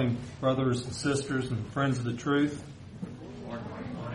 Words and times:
Morning, 0.00 0.16
brothers 0.40 0.82
and 0.84 0.94
sisters 0.94 1.50
and 1.50 1.70
friends 1.72 1.98
of 1.98 2.04
the 2.04 2.14
truth. 2.14 2.64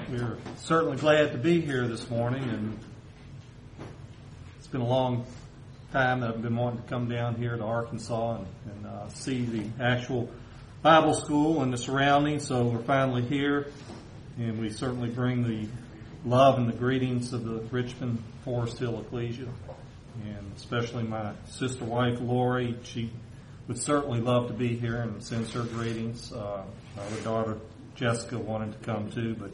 We're 0.10 0.38
certainly 0.58 0.98
glad 0.98 1.34
to 1.34 1.38
be 1.38 1.62
here 1.62 1.88
this 1.88 2.10
morning, 2.10 2.42
and 2.42 2.80
it's 4.58 4.66
been 4.66 4.82
a 4.82 4.88
long 4.88 5.28
time 5.92 6.22
that 6.22 6.32
I've 6.32 6.42
been 6.42 6.56
wanting 6.56 6.82
to 6.82 6.90
come 6.90 7.08
down 7.08 7.36
here 7.36 7.56
to 7.56 7.64
Arkansas 7.64 8.38
and, 8.38 8.48
and 8.66 8.88
uh, 8.88 9.10
see 9.10 9.46
the 9.46 9.70
actual 9.80 10.28
Bible 10.82 11.14
school 11.14 11.62
and 11.62 11.72
the 11.72 11.78
surroundings. 11.78 12.48
So 12.48 12.66
we're 12.66 12.82
finally 12.82 13.22
here, 13.22 13.68
and 14.40 14.60
we 14.60 14.72
certainly 14.72 15.12
bring 15.12 15.44
the 15.44 15.70
love 16.28 16.58
and 16.58 16.68
the 16.68 16.76
greetings 16.76 17.32
of 17.32 17.46
the 17.46 17.60
Richmond 17.70 18.24
Forest 18.44 18.80
Hill 18.80 19.02
Ecclesia, 19.02 19.50
and 20.24 20.52
especially 20.56 21.04
my 21.04 21.34
sister 21.48 21.86
wife 21.86 22.20
Lori. 22.20 22.76
She 22.82 23.12
would 23.68 23.80
certainly 23.80 24.22
love 24.22 24.48
to 24.48 24.54
be 24.54 24.76
here 24.76 25.02
and 25.02 25.24
sends 25.24 25.52
her 25.54 25.64
greetings. 25.64 26.32
Uh, 26.32 26.64
our 26.98 27.20
daughter 27.24 27.58
Jessica 27.96 28.38
wanted 28.38 28.74
to 28.74 28.86
come 28.86 29.10
too, 29.12 29.36
but 29.40 29.52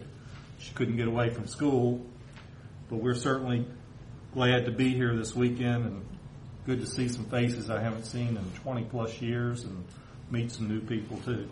she 0.59 0.73
couldn't 0.73 0.97
get 0.97 1.07
away 1.07 1.29
from 1.29 1.47
school. 1.47 2.01
But 2.89 2.97
we're 2.97 3.15
certainly 3.15 3.65
glad 4.33 4.65
to 4.65 4.71
be 4.71 4.93
here 4.93 5.15
this 5.15 5.35
weekend 5.35 5.85
and 5.85 6.05
good 6.65 6.81
to 6.81 6.85
see 6.85 7.07
some 7.07 7.25
faces 7.25 7.69
I 7.69 7.81
haven't 7.81 8.03
seen 8.03 8.37
in 8.37 8.51
20 8.63 8.83
plus 8.85 9.21
years 9.21 9.63
and 9.63 9.85
meet 10.29 10.51
some 10.51 10.67
new 10.67 10.81
people 10.81 11.17
too. 11.17 11.47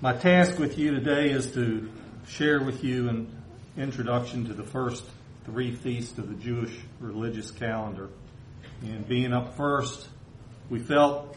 My 0.00 0.14
task 0.14 0.58
with 0.58 0.78
you 0.78 0.92
today 0.92 1.30
is 1.30 1.52
to 1.52 1.88
share 2.26 2.62
with 2.62 2.82
you 2.82 3.08
an 3.08 3.42
introduction 3.76 4.46
to 4.46 4.52
the 4.52 4.64
first 4.64 5.04
three 5.44 5.74
feasts 5.74 6.18
of 6.18 6.28
the 6.28 6.34
Jewish 6.34 6.76
religious 7.00 7.50
calendar. 7.50 8.08
And 8.82 9.06
being 9.06 9.32
up 9.32 9.56
first, 9.56 10.08
we 10.70 10.78
felt 10.78 11.36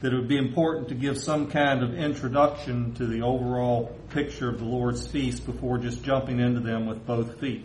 that 0.00 0.12
it 0.12 0.16
would 0.16 0.28
be 0.28 0.36
important 0.36 0.88
to 0.88 0.94
give 0.94 1.18
some 1.18 1.50
kind 1.50 1.82
of 1.82 1.94
introduction 1.94 2.94
to 2.94 3.06
the 3.06 3.22
overall 3.22 3.96
picture 4.10 4.48
of 4.48 4.58
the 4.58 4.64
Lord's 4.64 5.06
feast 5.06 5.46
before 5.46 5.78
just 5.78 6.02
jumping 6.02 6.40
into 6.40 6.60
them 6.60 6.86
with 6.86 7.06
both 7.06 7.40
feet. 7.40 7.64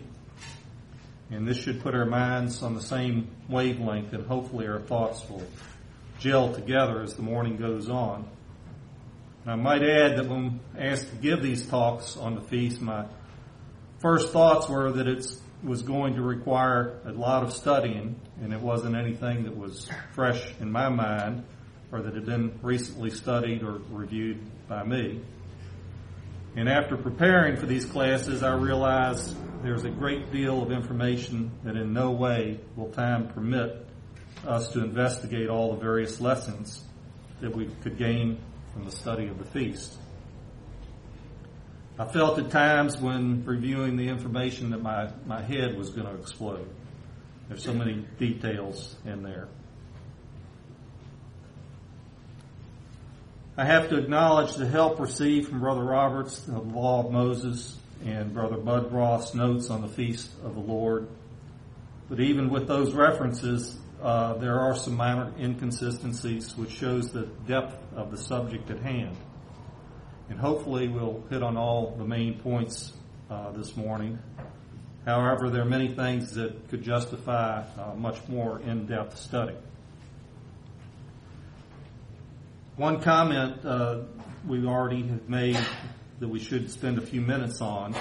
And 1.30 1.46
this 1.46 1.58
should 1.58 1.82
put 1.82 1.94
our 1.94 2.06
minds 2.06 2.62
on 2.62 2.74
the 2.74 2.82
same 2.82 3.28
wavelength 3.48 4.12
and 4.12 4.26
hopefully 4.26 4.66
our 4.66 4.80
thoughts 4.80 5.28
will 5.28 5.46
gel 6.18 6.52
together 6.52 7.02
as 7.02 7.14
the 7.14 7.22
morning 7.22 7.56
goes 7.56 7.88
on. 7.88 8.28
And 9.44 9.52
I 9.52 9.56
might 9.56 9.82
add 9.82 10.16
that 10.16 10.28
when 10.28 10.60
asked 10.78 11.10
to 11.10 11.16
give 11.16 11.42
these 11.42 11.66
talks 11.66 12.16
on 12.16 12.34
the 12.34 12.42
feast, 12.42 12.80
my 12.80 13.06
first 14.00 14.32
thoughts 14.32 14.68
were 14.68 14.92
that 14.92 15.06
it 15.06 15.26
was 15.62 15.82
going 15.82 16.14
to 16.14 16.22
require 16.22 17.00
a 17.04 17.12
lot 17.12 17.42
of 17.42 17.52
studying 17.52 18.18
and 18.42 18.52
it 18.52 18.60
wasn't 18.60 18.96
anything 18.96 19.44
that 19.44 19.56
was 19.56 19.88
fresh 20.14 20.52
in 20.60 20.70
my 20.70 20.88
mind 20.88 21.44
or 21.92 22.02
that 22.02 22.14
had 22.14 22.24
been 22.24 22.58
recently 22.62 23.10
studied 23.10 23.62
or 23.62 23.80
reviewed 23.90 24.40
by 24.68 24.82
me. 24.84 25.20
And 26.56 26.68
after 26.68 26.96
preparing 26.96 27.56
for 27.56 27.66
these 27.66 27.84
classes, 27.84 28.42
I 28.42 28.54
realized 28.54 29.36
there's 29.62 29.84
a 29.84 29.90
great 29.90 30.32
deal 30.32 30.62
of 30.62 30.72
information 30.72 31.52
that 31.64 31.76
in 31.76 31.92
no 31.92 32.10
way 32.10 32.58
will 32.76 32.90
time 32.90 33.28
permit 33.28 33.86
us 34.46 34.68
to 34.68 34.82
investigate 34.82 35.48
all 35.48 35.74
the 35.74 35.80
various 35.80 36.20
lessons 36.20 36.82
that 37.40 37.54
we 37.54 37.66
could 37.82 37.98
gain 37.98 38.38
from 38.72 38.84
the 38.84 38.90
study 38.90 39.28
of 39.28 39.38
the 39.38 39.44
feast. 39.44 39.96
I 42.00 42.06
felt 42.06 42.38
at 42.38 42.50
times 42.50 42.96
when 42.96 43.44
reviewing 43.44 43.98
the 43.98 44.08
information 44.08 44.70
that 44.70 44.80
my, 44.80 45.10
my 45.26 45.42
head 45.42 45.76
was 45.76 45.90
going 45.90 46.06
to 46.06 46.14
explode. 46.14 46.66
There's 47.46 47.62
so 47.62 47.74
many 47.74 48.06
details 48.18 48.96
in 49.04 49.22
there. 49.22 49.48
I 53.54 53.66
have 53.66 53.90
to 53.90 53.98
acknowledge 53.98 54.54
the 54.54 54.66
help 54.66 54.98
received 54.98 55.50
from 55.50 55.60
Brother 55.60 55.84
Roberts, 55.84 56.40
the 56.40 56.58
Law 56.58 57.04
of 57.04 57.12
Moses, 57.12 57.76
and 58.02 58.32
Brother 58.32 58.56
Bud 58.56 58.90
Ross' 58.94 59.34
notes 59.34 59.68
on 59.68 59.82
the 59.82 59.88
Feast 59.88 60.30
of 60.42 60.54
the 60.54 60.60
Lord. 60.62 61.06
But 62.08 62.20
even 62.20 62.48
with 62.48 62.66
those 62.66 62.94
references, 62.94 63.76
uh, 64.02 64.38
there 64.38 64.58
are 64.58 64.74
some 64.74 64.96
minor 64.96 65.34
inconsistencies 65.38 66.56
which 66.56 66.70
shows 66.70 67.10
the 67.10 67.26
depth 67.46 67.76
of 67.94 68.10
the 68.10 68.16
subject 68.16 68.70
at 68.70 68.78
hand. 68.78 69.18
And 70.30 70.38
hopefully 70.38 70.86
we'll 70.86 71.24
hit 71.28 71.42
on 71.42 71.56
all 71.56 71.96
the 71.98 72.04
main 72.04 72.38
points 72.38 72.92
uh, 73.28 73.50
this 73.50 73.76
morning. 73.76 74.18
However, 75.04 75.50
there 75.50 75.62
are 75.62 75.68
many 75.68 75.88
things 75.88 76.34
that 76.34 76.68
could 76.68 76.82
justify 76.82 77.64
uh, 77.76 77.94
much 77.96 78.16
more 78.28 78.60
in-depth 78.60 79.18
study. 79.18 79.56
One 82.76 83.00
comment 83.00 83.64
uh, 83.64 84.02
we 84.46 84.64
already 84.64 85.02
have 85.02 85.28
made 85.28 85.58
that 86.20 86.28
we 86.28 86.38
should 86.38 86.70
spend 86.70 86.98
a 86.98 87.02
few 87.02 87.20
minutes 87.20 87.60
on. 87.60 87.96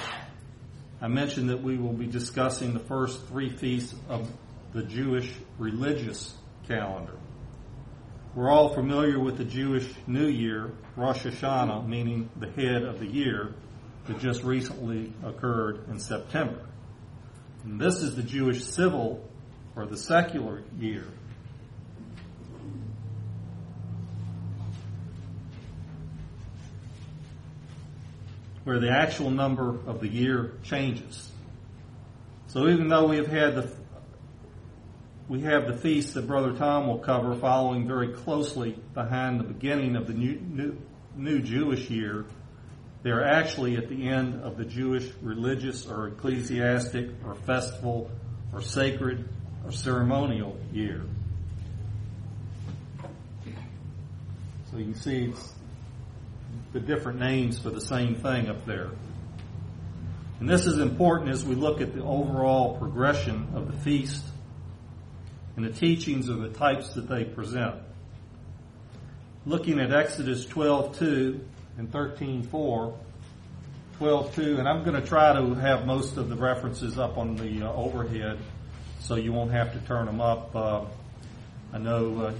I 1.02 1.08
mentioned 1.08 1.50
that 1.50 1.64
we 1.64 1.78
will 1.78 1.94
be 1.94 2.06
discussing 2.06 2.74
the 2.74 2.80
first 2.80 3.26
three 3.28 3.50
feasts 3.50 3.96
of 4.08 4.30
the 4.74 4.84
Jewish 4.84 5.34
religious 5.58 6.36
calendar. 6.68 7.18
We're 8.36 8.52
all 8.52 8.70
familiar 8.70 9.20
with 9.20 9.38
the 9.38 9.44
Jewish 9.44 9.92
New 10.06 10.28
Year, 10.28 10.72
Rosh 10.96 11.26
Hashanah, 11.26 11.88
meaning 11.88 12.30
the 12.36 12.52
head 12.52 12.84
of 12.84 13.00
the 13.00 13.08
year, 13.08 13.56
that 14.06 14.20
just 14.20 14.44
recently 14.44 15.12
occurred 15.24 15.88
in 15.90 16.00
September. 16.00 16.62
And 17.64 17.82
this 17.82 18.04
is 18.04 18.16
the 18.16 18.22
Jewish 18.22 18.64
civil 18.64 19.28
or 19.76 19.88
the 19.88 19.98
secular 19.98 20.62
year. 20.78 21.06
Where 28.64 28.80
the 28.80 28.92
actual 28.92 29.32
number 29.32 29.70
of 29.88 30.02
the 30.02 30.08
year 30.08 30.54
changes. 30.62 31.32
So 32.46 32.68
even 32.68 32.90
though 32.90 33.08
we 33.08 33.18
have 33.18 33.28
had 33.28 33.56
the 33.56 33.79
we 35.30 35.42
have 35.42 35.68
the 35.68 35.78
feast 35.78 36.16
that 36.16 36.26
Brother 36.26 36.54
Tom 36.54 36.88
will 36.88 36.98
cover 36.98 37.36
following 37.36 37.88
very 37.88 38.08
closely 38.08 38.76
behind 38.96 39.40
the 39.40 39.44
beginning 39.44 39.96
of 39.96 40.08
the 40.08 40.14
new, 40.14 40.40
new, 40.42 40.78
new 41.16 41.40
Jewish 41.40 41.88
year. 41.92 42.26
They're 43.04 43.24
actually 43.24 43.78
at 43.78 43.90
the 43.90 44.10
end 44.10 44.42
of 44.42 44.58
the 44.58 44.66
Jewish 44.66 45.08
religious 45.22 45.86
or 45.86 46.08
ecclesiastic 46.08 47.12
or 47.24 47.36
festival 47.36 48.10
or 48.52 48.62
sacred 48.62 49.30
or 49.64 49.72
ceremonial 49.72 50.58
year. 50.74 51.04
So 54.72 54.78
you 54.78 54.86
can 54.86 54.96
see 54.96 55.34
the 56.74 56.80
different 56.80 57.20
names 57.20 57.60
for 57.60 57.70
the 57.70 57.82
same 57.82 58.16
thing 58.16 58.50
up 58.50 58.66
there. 58.66 58.90
And 60.40 60.50
this 60.50 60.66
is 60.66 60.80
important 60.80 61.30
as 61.30 61.46
we 61.46 61.54
look 61.54 61.82
at 61.82 61.94
the 61.94 62.04
overall 62.04 62.78
progression 62.80 63.50
of 63.54 63.72
the 63.72 63.78
feast 63.80 64.24
and 65.60 65.68
the 65.68 65.78
teachings 65.78 66.30
of 66.30 66.40
the 66.40 66.48
types 66.48 66.94
that 66.94 67.10
they 67.10 67.26
present. 67.26 67.76
Looking 69.46 69.82
at 69.82 69.92
Exodus 69.92 70.46
12:2 70.46 71.38
and 71.78 71.92
13:4, 71.92 72.94
12:2, 74.00 74.58
and 74.58 74.70
I'm 74.70 74.86
going 74.86 75.02
to 75.02 75.06
try 75.06 75.34
to 75.34 75.54
have 75.56 75.86
most 75.86 76.16
of 76.16 76.30
the 76.30 76.38
references 76.38 76.98
up 76.98 77.18
on 77.18 77.36
the 77.36 77.68
uh, 77.68 77.74
overhead, 77.74 78.38
so 79.02 79.16
you 79.16 79.34
won't 79.34 79.52
have 79.52 79.74
to 79.74 79.80
turn 79.80 80.06
them 80.06 80.22
up. 80.22 80.56
Uh, 80.56 80.86
I 81.74 81.78
know 81.78 82.28
uh, 82.28 82.34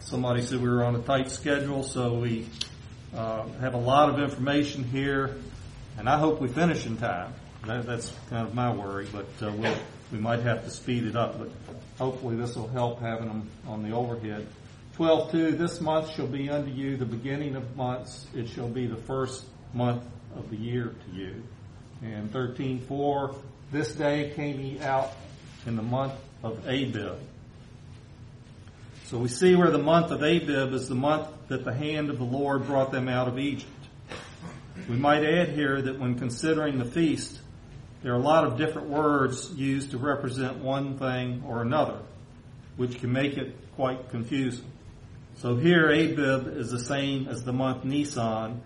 somebody 0.00 0.40
said 0.40 0.62
we 0.62 0.70
were 0.70 0.84
on 0.84 0.96
a 0.96 1.02
tight 1.02 1.30
schedule, 1.30 1.82
so 1.82 2.14
we 2.14 2.46
uh, 3.14 3.46
have 3.60 3.74
a 3.74 3.78
lot 3.78 4.08
of 4.08 4.18
information 4.18 4.84
here, 4.84 5.36
and 5.98 6.08
I 6.08 6.18
hope 6.18 6.40
we 6.40 6.48
finish 6.48 6.86
in 6.86 6.96
time. 6.96 7.34
That, 7.66 7.84
that's 7.84 8.10
kind 8.30 8.46
of 8.48 8.54
my 8.54 8.72
worry, 8.72 9.06
but 9.12 9.26
uh, 9.46 9.52
we'll, 9.52 9.76
we 10.10 10.18
might 10.18 10.40
have 10.40 10.64
to 10.64 10.70
speed 10.70 11.04
it 11.04 11.14
up. 11.14 11.38
But 11.38 11.50
Hopefully 12.02 12.34
this 12.34 12.56
will 12.56 12.66
help 12.66 12.98
having 12.98 13.28
them 13.28 13.48
on 13.64 13.84
the 13.84 13.92
overhead. 13.92 14.44
12.2, 14.98 15.56
this 15.56 15.80
month 15.80 16.12
shall 16.12 16.26
be 16.26 16.50
unto 16.50 16.68
you 16.68 16.96
the 16.96 17.04
beginning 17.04 17.54
of 17.54 17.76
months. 17.76 18.26
It 18.34 18.48
shall 18.48 18.66
be 18.66 18.88
the 18.88 18.96
first 18.96 19.44
month 19.72 20.02
of 20.34 20.50
the 20.50 20.56
year 20.56 20.86
to 20.86 21.16
you. 21.16 21.44
And 22.02 22.32
13.4, 22.32 23.36
this 23.70 23.94
day 23.94 24.32
came 24.34 24.58
ye 24.58 24.80
out 24.80 25.12
in 25.64 25.76
the 25.76 25.82
month 25.82 26.14
of 26.42 26.66
Abib. 26.66 27.20
So 29.04 29.18
we 29.18 29.28
see 29.28 29.54
where 29.54 29.70
the 29.70 29.78
month 29.78 30.10
of 30.10 30.24
Abib 30.24 30.74
is 30.74 30.88
the 30.88 30.96
month 30.96 31.28
that 31.46 31.64
the 31.64 31.72
hand 31.72 32.10
of 32.10 32.18
the 32.18 32.24
Lord 32.24 32.66
brought 32.66 32.90
them 32.90 33.08
out 33.08 33.28
of 33.28 33.38
Egypt. 33.38 33.70
We 34.88 34.96
might 34.96 35.22
add 35.22 35.50
here 35.50 35.80
that 35.80 36.00
when 36.00 36.18
considering 36.18 36.80
the 36.80 36.84
feast, 36.84 37.38
there 38.02 38.12
are 38.12 38.18
a 38.18 38.22
lot 38.22 38.44
of 38.44 38.58
different 38.58 38.88
words 38.88 39.52
used 39.52 39.92
to 39.92 39.98
represent 39.98 40.58
one 40.58 40.98
thing 40.98 41.44
or 41.46 41.62
another, 41.62 41.98
which 42.76 42.98
can 42.98 43.12
make 43.12 43.36
it 43.36 43.54
quite 43.76 44.10
confusing. 44.10 44.66
So 45.36 45.56
here 45.56 45.88
Abib 45.88 46.56
is 46.56 46.70
the 46.70 46.80
same 46.80 47.28
as 47.28 47.44
the 47.44 47.52
month 47.52 47.84
Nisan, 47.84 48.60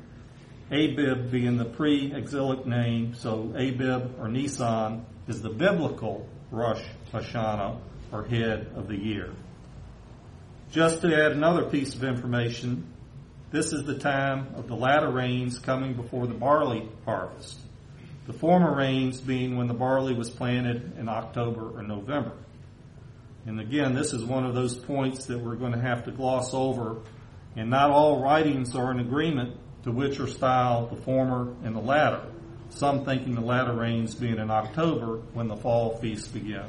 Abib 0.71 1.31
being 1.31 1.59
the 1.59 1.65
pre-exilic 1.65 2.67
name, 2.67 3.15
so 3.15 3.53
Abib 3.57 4.19
or 4.19 4.29
Nisan 4.29 5.05
is 5.29 5.43
the 5.43 5.51
biblical 5.51 6.27
Rosh 6.51 6.83
Hashanah 7.13 7.79
or 8.13 8.25
head 8.25 8.69
of 8.75 8.89
the 8.89 8.97
year. 8.97 9.33
Just 10.73 11.03
to 11.03 11.15
add 11.15 11.33
another 11.33 11.65
piece 11.65 11.95
of 11.95 12.05
information, 12.05 12.87
this 13.51 13.73
is 13.73 13.85
the 13.85 13.99
time 13.99 14.55
of 14.57 14.67
the 14.67 14.75
latter 14.75 15.11
rains 15.11 15.59
coming 15.59 15.95
before 15.95 16.27
the 16.27 16.35
barley 16.35 16.89
harvest. 17.05 17.61
The 18.27 18.33
former 18.33 18.75
rains 18.75 19.21
being 19.21 19.57
when 19.57 19.69
the 19.69 19.75
barley 19.75 20.13
was 20.13 20.31
planted 20.31 20.99
in 20.99 21.09
October 21.09 21.79
or 21.79 21.83
November. 21.83 22.33
And 23.47 23.61
again, 23.61 23.95
this 23.95 24.13
is 24.13 24.25
one 24.25 24.45
of 24.45 24.55
those 24.55 24.75
points 24.75 25.27
that 25.27 25.39
we're 25.39 25.55
going 25.55 25.73
to 25.73 25.81
have 25.81 26.05
to 26.07 26.11
gloss 26.11 26.53
over. 26.53 26.97
And 27.55 27.71
not 27.71 27.91
all 27.91 28.21
writings 28.21 28.75
are 28.75 28.91
in 28.91 28.99
agreement 28.99 29.57
to 29.85 29.93
which 29.93 30.19
are 30.19 30.27
styled 30.27 30.91
the 30.91 31.01
former 31.03 31.55
and 31.63 31.77
the 31.77 31.81
latter. 31.81 32.23
Some 32.71 33.05
thinking 33.05 33.37
the 33.37 33.41
latter 33.41 33.73
rains 33.73 34.17
being 34.17 34.39
in 34.39 34.51
October 34.51 35.19
when 35.33 35.47
the 35.47 35.57
fall 35.57 35.97
feasts 35.99 36.27
begin. 36.27 36.65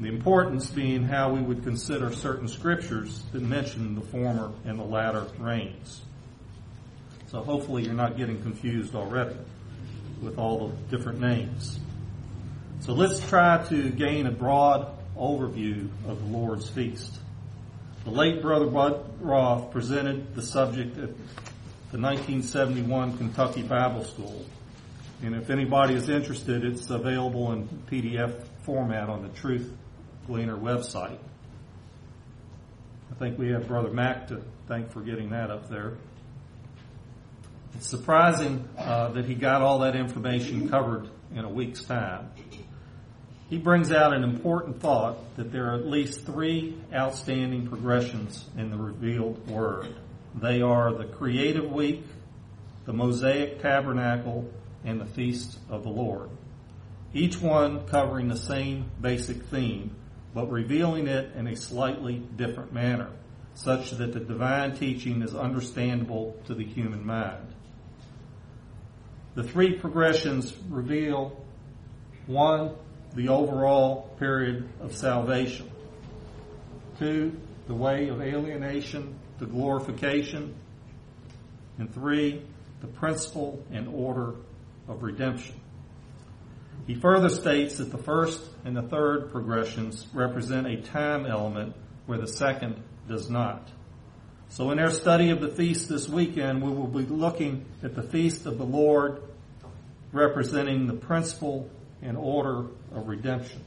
The 0.00 0.08
importance 0.08 0.70
being 0.70 1.02
how 1.02 1.34
we 1.34 1.42
would 1.42 1.62
consider 1.62 2.10
certain 2.10 2.48
scriptures 2.48 3.22
that 3.32 3.42
mention 3.42 3.96
the 3.96 4.00
former 4.00 4.52
and 4.64 4.78
the 4.78 4.84
latter 4.84 5.26
rains. 5.38 6.00
So 7.26 7.42
hopefully 7.42 7.82
you're 7.84 7.92
not 7.92 8.16
getting 8.16 8.40
confused 8.40 8.94
already 8.94 9.36
with 10.22 10.38
all 10.38 10.68
the 10.68 10.96
different 10.96 11.20
names. 11.20 11.78
So 12.80 12.92
let's 12.92 13.20
try 13.28 13.64
to 13.68 13.90
gain 13.90 14.26
a 14.26 14.30
broad 14.30 14.88
overview 15.16 15.88
of 16.06 16.20
the 16.20 16.36
Lord's 16.36 16.68
Feast. 16.68 17.18
The 18.04 18.10
late 18.10 18.40
Brother 18.40 18.66
Bud 18.66 19.04
Roth 19.20 19.70
presented 19.70 20.34
the 20.34 20.42
subject 20.42 20.96
at 20.96 21.10
the 21.90 21.98
1971 21.98 23.18
Kentucky 23.18 23.62
Bible 23.62 24.04
School. 24.04 24.44
And 25.22 25.34
if 25.34 25.50
anybody 25.50 25.94
is 25.94 26.08
interested, 26.08 26.64
it's 26.64 26.88
available 26.90 27.52
in 27.52 27.68
PDF 27.90 28.32
format 28.62 29.08
on 29.08 29.22
the 29.22 29.28
Truth 29.30 29.72
Gleaner 30.26 30.56
website. 30.56 31.18
I 33.10 33.14
think 33.18 33.38
we 33.38 33.48
have 33.48 33.66
Brother 33.66 33.90
Mack 33.90 34.28
to 34.28 34.42
thank 34.68 34.92
for 34.92 35.00
getting 35.00 35.30
that 35.30 35.50
up 35.50 35.68
there. 35.68 35.94
It's 37.78 37.86
surprising 37.86 38.68
uh, 38.76 39.10
that 39.10 39.24
he 39.26 39.36
got 39.36 39.62
all 39.62 39.78
that 39.78 39.94
information 39.94 40.68
covered 40.68 41.08
in 41.32 41.44
a 41.44 41.48
week's 41.48 41.84
time. 41.84 42.28
He 43.48 43.56
brings 43.56 43.92
out 43.92 44.12
an 44.12 44.24
important 44.24 44.80
thought 44.80 45.36
that 45.36 45.52
there 45.52 45.70
are 45.70 45.76
at 45.76 45.86
least 45.86 46.26
three 46.26 46.76
outstanding 46.92 47.68
progressions 47.68 48.44
in 48.56 48.72
the 48.72 48.76
revealed 48.76 49.46
Word. 49.46 49.94
They 50.34 50.60
are 50.60 50.92
the 50.92 51.04
creative 51.04 51.70
week, 51.70 52.04
the 52.84 52.92
Mosaic 52.92 53.62
tabernacle, 53.62 54.50
and 54.84 55.00
the 55.00 55.06
feast 55.06 55.56
of 55.70 55.84
the 55.84 55.90
Lord. 55.90 56.30
Each 57.14 57.40
one 57.40 57.86
covering 57.86 58.26
the 58.26 58.36
same 58.36 58.90
basic 59.00 59.44
theme, 59.44 59.94
but 60.34 60.50
revealing 60.50 61.06
it 61.06 61.30
in 61.36 61.46
a 61.46 61.54
slightly 61.54 62.16
different 62.16 62.72
manner, 62.72 63.10
such 63.54 63.92
that 63.92 64.14
the 64.14 64.20
divine 64.20 64.74
teaching 64.74 65.22
is 65.22 65.36
understandable 65.36 66.36
to 66.46 66.56
the 66.56 66.64
human 66.64 67.06
mind. 67.06 67.54
The 69.38 69.44
three 69.44 69.76
progressions 69.76 70.52
reveal 70.68 71.40
one, 72.26 72.74
the 73.14 73.28
overall 73.28 74.10
period 74.18 74.68
of 74.80 74.96
salvation. 74.96 75.70
Two, 76.98 77.38
the 77.68 77.74
way 77.74 78.08
of 78.08 78.20
alienation 78.20 79.16
to 79.38 79.46
glorification. 79.46 80.56
And 81.78 81.94
three, 81.94 82.42
the 82.80 82.88
principle 82.88 83.64
and 83.70 83.86
order 83.86 84.34
of 84.88 85.04
redemption. 85.04 85.54
He 86.88 86.96
further 86.96 87.28
states 87.28 87.76
that 87.76 87.92
the 87.92 87.98
first 87.98 88.44
and 88.64 88.76
the 88.76 88.82
third 88.82 89.30
progressions 89.30 90.04
represent 90.12 90.66
a 90.66 90.78
time 90.78 91.26
element 91.26 91.76
where 92.06 92.18
the 92.18 92.26
second 92.26 92.82
does 93.06 93.30
not. 93.30 93.70
So 94.50 94.70
in 94.70 94.78
our 94.78 94.90
study 94.90 95.30
of 95.30 95.40
the 95.40 95.48
feast 95.48 95.88
this 95.88 96.08
weekend, 96.08 96.62
we 96.62 96.70
will 96.70 96.86
be 96.86 97.04
looking 97.04 97.66
at 97.82 97.94
the 97.94 98.02
feast 98.02 98.46
of 98.46 98.58
the 98.58 98.64
Lord 98.64 99.22
representing 100.12 100.86
the 100.86 100.94
principle 100.94 101.70
and 102.02 102.16
order 102.16 102.66
of 102.92 103.08
redemption. 103.08 103.62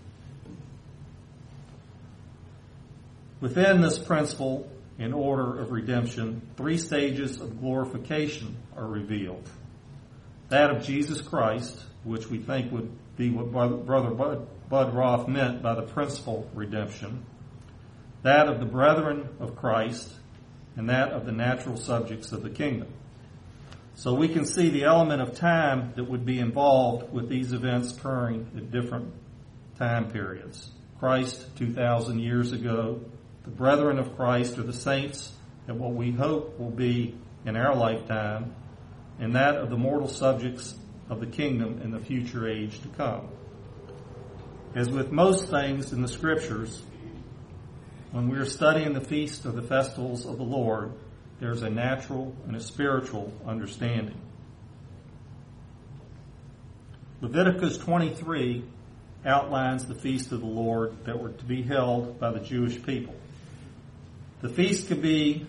Within 3.39 3.81
this 3.81 3.97
principle 3.99 4.69
and 4.99 5.13
order 5.13 5.59
of 5.59 5.71
redemption, 5.71 6.41
three 6.57 6.77
stages 6.77 7.39
of 7.39 7.59
glorification 7.59 8.57
are 8.75 8.85
revealed. 8.85 9.47
That 10.49 10.69
of 10.69 10.83
Jesus 10.83 11.21
Christ, 11.21 11.79
which 12.03 12.27
we 12.27 12.39
think 12.39 12.71
would 12.71 12.91
be 13.17 13.29
what 13.29 13.51
Brother 13.51 14.11
Bud, 14.11 14.47
Bud 14.69 14.93
Roth 14.93 15.27
meant 15.27 15.61
by 15.61 15.75
the 15.75 15.83
principal 15.83 16.49
redemption. 16.53 17.25
That 18.23 18.47
of 18.47 18.59
the 18.59 18.65
brethren 18.65 19.29
of 19.39 19.55
Christ, 19.55 20.11
and 20.75 20.89
that 20.89 21.11
of 21.11 21.25
the 21.25 21.31
natural 21.31 21.77
subjects 21.77 22.31
of 22.31 22.43
the 22.43 22.49
kingdom. 22.49 22.87
So 23.95 24.13
we 24.13 24.29
can 24.29 24.45
see 24.45 24.69
the 24.69 24.85
element 24.85 25.21
of 25.21 25.35
time 25.35 25.93
that 25.95 26.05
would 26.05 26.25
be 26.25 26.39
involved 26.39 27.11
with 27.11 27.29
these 27.29 27.53
events 27.53 27.95
occurring 27.95 28.49
at 28.55 28.71
different 28.71 29.13
time 29.77 30.11
periods. 30.11 30.71
Christ 30.99 31.45
2,000 31.57 32.19
years 32.19 32.51
ago, 32.51 33.01
the 33.43 33.51
brethren 33.51 33.99
of 33.99 34.15
Christ 34.15 34.57
or 34.57 34.63
the 34.63 34.73
saints 34.73 35.33
at 35.67 35.75
what 35.75 35.93
we 35.93 36.11
hope 36.11 36.59
will 36.59 36.71
be 36.71 37.15
in 37.45 37.55
our 37.55 37.75
lifetime, 37.75 38.55
and 39.19 39.35
that 39.35 39.55
of 39.55 39.69
the 39.69 39.77
mortal 39.77 40.07
subjects 40.07 40.75
of 41.09 41.19
the 41.19 41.25
kingdom 41.25 41.81
in 41.83 41.91
the 41.91 41.99
future 41.99 42.47
age 42.47 42.81
to 42.81 42.87
come. 42.89 43.27
As 44.73 44.89
with 44.89 45.11
most 45.11 45.49
things 45.49 45.91
in 45.91 46.01
the 46.01 46.07
scriptures, 46.07 46.81
when 48.11 48.27
we 48.27 48.37
are 48.37 48.45
studying 48.45 48.93
the 48.93 49.01
feast 49.01 49.45
of 49.45 49.55
the 49.55 49.61
festivals 49.61 50.25
of 50.25 50.37
the 50.37 50.43
Lord, 50.43 50.91
there's 51.39 51.61
a 51.61 51.69
natural 51.69 52.35
and 52.45 52.55
a 52.55 52.59
spiritual 52.59 53.31
understanding. 53.47 54.19
Leviticus 57.21 57.77
23 57.77 58.63
outlines 59.25 59.85
the 59.85 59.95
feast 59.95 60.31
of 60.31 60.41
the 60.41 60.45
Lord 60.45 61.05
that 61.05 61.19
were 61.19 61.29
to 61.29 61.45
be 61.45 61.61
held 61.61 62.19
by 62.19 62.31
the 62.31 62.39
Jewish 62.39 62.83
people. 62.83 63.15
The 64.41 64.49
feast 64.49 64.87
could 64.87 65.01
be 65.01 65.45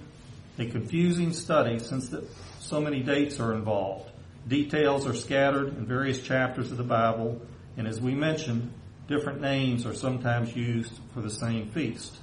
a 0.58 0.66
confusing 0.66 1.32
study 1.32 1.78
since 1.78 2.14
so 2.60 2.80
many 2.80 3.00
dates 3.00 3.40
are 3.40 3.54
involved. 3.54 4.10
Details 4.46 5.06
are 5.06 5.14
scattered 5.14 5.68
in 5.68 5.86
various 5.86 6.22
chapters 6.22 6.70
of 6.70 6.76
the 6.76 6.84
Bible, 6.84 7.40
and 7.76 7.88
as 7.88 8.00
we 8.00 8.14
mentioned, 8.14 8.72
different 9.08 9.40
names 9.40 9.86
are 9.86 9.94
sometimes 9.94 10.54
used 10.54 10.92
for 11.12 11.22
the 11.22 11.30
same 11.30 11.70
feast 11.70 12.18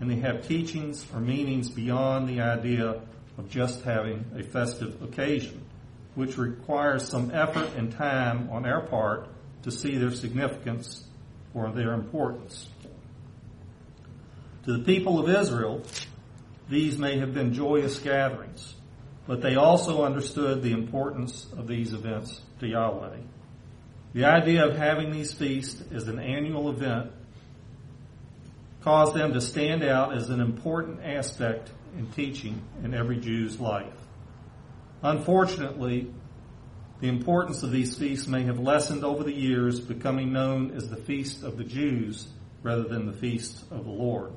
and 0.00 0.10
they 0.10 0.16
have 0.16 0.46
teachings 0.46 1.06
or 1.14 1.20
meanings 1.20 1.70
beyond 1.70 2.28
the 2.28 2.40
idea 2.40 3.00
of 3.38 3.48
just 3.48 3.82
having 3.82 4.24
a 4.36 4.42
festive 4.42 5.02
occasion, 5.02 5.64
which 6.14 6.36
requires 6.38 7.08
some 7.08 7.30
effort 7.32 7.70
and 7.76 7.92
time 7.92 8.48
on 8.50 8.66
our 8.66 8.86
part 8.86 9.28
to 9.62 9.70
see 9.70 9.96
their 9.96 10.10
significance 10.10 11.04
or 11.54 11.70
their 11.70 11.94
importance. 11.94 12.68
To 14.64 14.76
the 14.78 14.84
people 14.84 15.18
of 15.18 15.28
Israel, 15.28 15.82
these 16.68 16.98
may 16.98 17.18
have 17.18 17.34
been 17.34 17.52
joyous 17.52 17.98
gatherings, 17.98 18.74
but 19.26 19.42
they 19.42 19.56
also 19.56 20.04
understood 20.04 20.62
the 20.62 20.72
importance 20.72 21.46
of 21.56 21.66
these 21.66 21.92
events 21.92 22.40
to 22.60 22.66
Yahweh. 22.66 23.18
The 24.14 24.24
idea 24.24 24.66
of 24.66 24.76
having 24.76 25.10
these 25.10 25.32
feasts 25.32 25.82
as 25.92 26.08
an 26.08 26.18
annual 26.18 26.70
event 26.70 27.10
caused 28.84 29.14
them 29.14 29.32
to 29.32 29.40
stand 29.40 29.82
out 29.82 30.14
as 30.14 30.28
an 30.28 30.40
important 30.40 31.00
aspect 31.02 31.70
in 31.96 32.06
teaching 32.08 32.60
in 32.84 32.92
every 32.92 33.16
Jew's 33.16 33.58
life. 33.58 33.94
Unfortunately, 35.02 36.12
the 37.00 37.08
importance 37.08 37.62
of 37.62 37.72
these 37.72 37.96
feasts 37.96 38.28
may 38.28 38.42
have 38.42 38.58
lessened 38.58 39.02
over 39.02 39.24
the 39.24 39.32
years, 39.32 39.80
becoming 39.80 40.34
known 40.34 40.72
as 40.76 40.90
the 40.90 40.96
Feast 40.96 41.42
of 41.42 41.56
the 41.56 41.64
Jews 41.64 42.28
rather 42.62 42.84
than 42.84 43.06
the 43.06 43.12
Feast 43.12 43.64
of 43.70 43.84
the 43.84 43.90
Lord. 43.90 44.32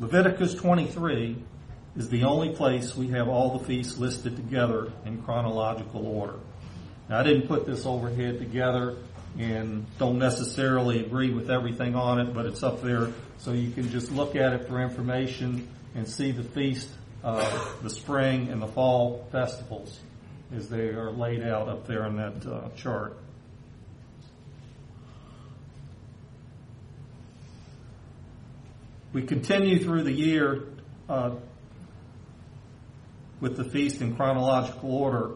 Leviticus 0.00 0.54
23 0.54 1.36
is 1.96 2.08
the 2.08 2.24
only 2.24 2.54
place 2.54 2.96
we 2.96 3.08
have 3.08 3.28
all 3.28 3.56
the 3.58 3.64
feasts 3.64 3.98
listed 3.98 4.34
together 4.34 4.92
in 5.04 5.22
chronological 5.22 6.06
order. 6.06 6.38
Now, 7.08 7.20
I 7.20 7.22
didn't 7.22 7.46
put 7.46 7.66
this 7.66 7.86
overhead 7.86 8.38
together 8.38 8.96
and 9.38 9.86
don't 9.98 10.18
necessarily 10.18 11.04
agree 11.04 11.32
with 11.32 11.50
everything 11.50 11.94
on 11.94 12.20
it, 12.20 12.34
but 12.34 12.46
it's 12.46 12.62
up 12.62 12.82
there 12.82 13.10
so 13.38 13.52
you 13.52 13.70
can 13.70 13.88
just 13.90 14.10
look 14.10 14.36
at 14.36 14.52
it 14.52 14.68
for 14.68 14.80
information 14.82 15.68
and 15.94 16.08
see 16.08 16.30
the 16.30 16.42
feast, 16.42 16.88
uh, 17.24 17.74
the 17.82 17.90
spring 17.90 18.48
and 18.48 18.60
the 18.60 18.66
fall 18.66 19.26
festivals 19.32 19.98
as 20.54 20.68
they 20.68 20.88
are 20.88 21.10
laid 21.10 21.42
out 21.42 21.68
up 21.68 21.86
there 21.86 22.04
on 22.04 22.16
that 22.16 22.46
uh, 22.46 22.68
chart. 22.76 23.16
We 29.12 29.22
continue 29.22 29.82
through 29.82 30.04
the 30.04 30.12
year 30.12 30.64
uh, 31.08 31.34
with 33.40 33.56
the 33.56 33.64
feast 33.64 34.00
in 34.00 34.14
chronological 34.14 34.94
order 34.94 35.30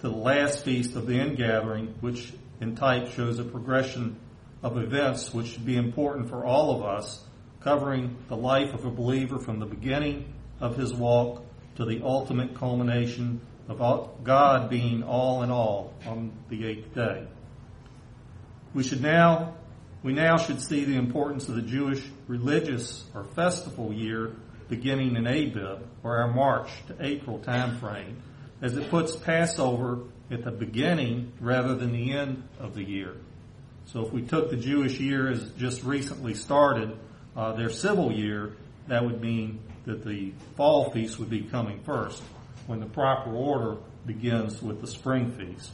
to 0.00 0.08
the 0.08 0.16
last 0.16 0.64
feast 0.64 0.94
of 0.94 1.06
the 1.06 1.14
ingathering, 1.14 1.94
which 2.00 2.32
in 2.60 2.74
type 2.76 3.10
shows 3.12 3.38
a 3.38 3.44
progression 3.44 4.18
of 4.62 4.78
events 4.78 5.32
which 5.32 5.48
should 5.48 5.66
be 5.66 5.76
important 5.76 6.28
for 6.28 6.44
all 6.44 6.74
of 6.74 6.82
us 6.82 7.22
covering 7.60 8.16
the 8.28 8.36
life 8.36 8.74
of 8.74 8.84
a 8.84 8.90
believer 8.90 9.38
from 9.38 9.58
the 9.58 9.66
beginning 9.66 10.32
of 10.60 10.76
his 10.76 10.94
walk 10.94 11.44
to 11.76 11.84
the 11.84 12.00
ultimate 12.02 12.54
culmination 12.54 13.40
of 13.68 13.78
God 14.22 14.70
being 14.70 15.02
all 15.02 15.42
in 15.42 15.50
all 15.50 15.92
on 16.06 16.32
the 16.48 16.66
eighth 16.66 16.94
day. 16.94 17.26
We 18.72 18.84
should 18.84 19.02
now, 19.02 19.54
we 20.02 20.12
now 20.12 20.36
should 20.36 20.60
see 20.60 20.84
the 20.84 20.96
importance 20.96 21.48
of 21.48 21.56
the 21.56 21.62
Jewish 21.62 22.02
religious 22.28 23.04
or 23.14 23.24
festival 23.24 23.92
year 23.92 24.36
beginning 24.68 25.16
in 25.16 25.26
Abib 25.26 25.86
or 26.02 26.18
our 26.18 26.32
March 26.32 26.68
to 26.88 26.96
April 27.00 27.38
time 27.38 27.78
frame 27.78 28.22
as 28.62 28.76
it 28.76 28.90
puts 28.90 29.16
Passover 29.16 30.00
at 30.30 30.44
the 30.44 30.50
beginning 30.50 31.32
rather 31.40 31.74
than 31.74 31.92
the 31.92 32.12
end 32.12 32.42
of 32.58 32.74
the 32.74 32.82
year. 32.82 33.16
So 33.86 34.04
if 34.04 34.12
we 34.12 34.22
took 34.22 34.50
the 34.50 34.56
Jewish 34.56 34.98
year 34.98 35.30
as 35.30 35.50
just 35.52 35.84
recently 35.84 36.34
started, 36.34 36.96
uh, 37.36 37.52
their 37.52 37.70
civil 37.70 38.12
year, 38.12 38.56
that 38.88 39.04
would 39.04 39.20
mean 39.20 39.60
that 39.84 40.04
the 40.04 40.32
fall 40.56 40.90
feast 40.90 41.18
would 41.18 41.30
be 41.30 41.42
coming 41.42 41.80
first 41.84 42.22
when 42.66 42.80
the 42.80 42.86
proper 42.86 43.32
order 43.32 43.76
begins 44.04 44.60
with 44.60 44.80
the 44.80 44.86
spring 44.86 45.30
feast. 45.30 45.70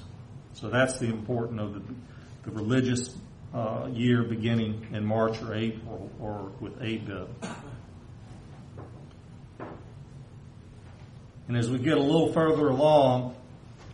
So 0.54 0.68
that's 0.68 0.99
the 0.99 1.06
importance 1.06 1.61
of 1.61 1.75
the, 1.75 1.94
the 2.44 2.50
religious 2.50 3.16
uh, 3.54 3.88
year 3.90 4.23
beginning 4.23 4.87
in 4.92 5.04
March 5.04 5.40
or 5.42 5.54
April 5.54 6.11
or 6.21 6.52
with 6.61 6.76
Abib. 6.82 7.28
And 11.49 11.56
as 11.56 11.71
we 11.71 11.78
get 11.78 11.97
a 11.97 12.02
little 12.02 12.32
further 12.32 12.68
along, 12.68 13.35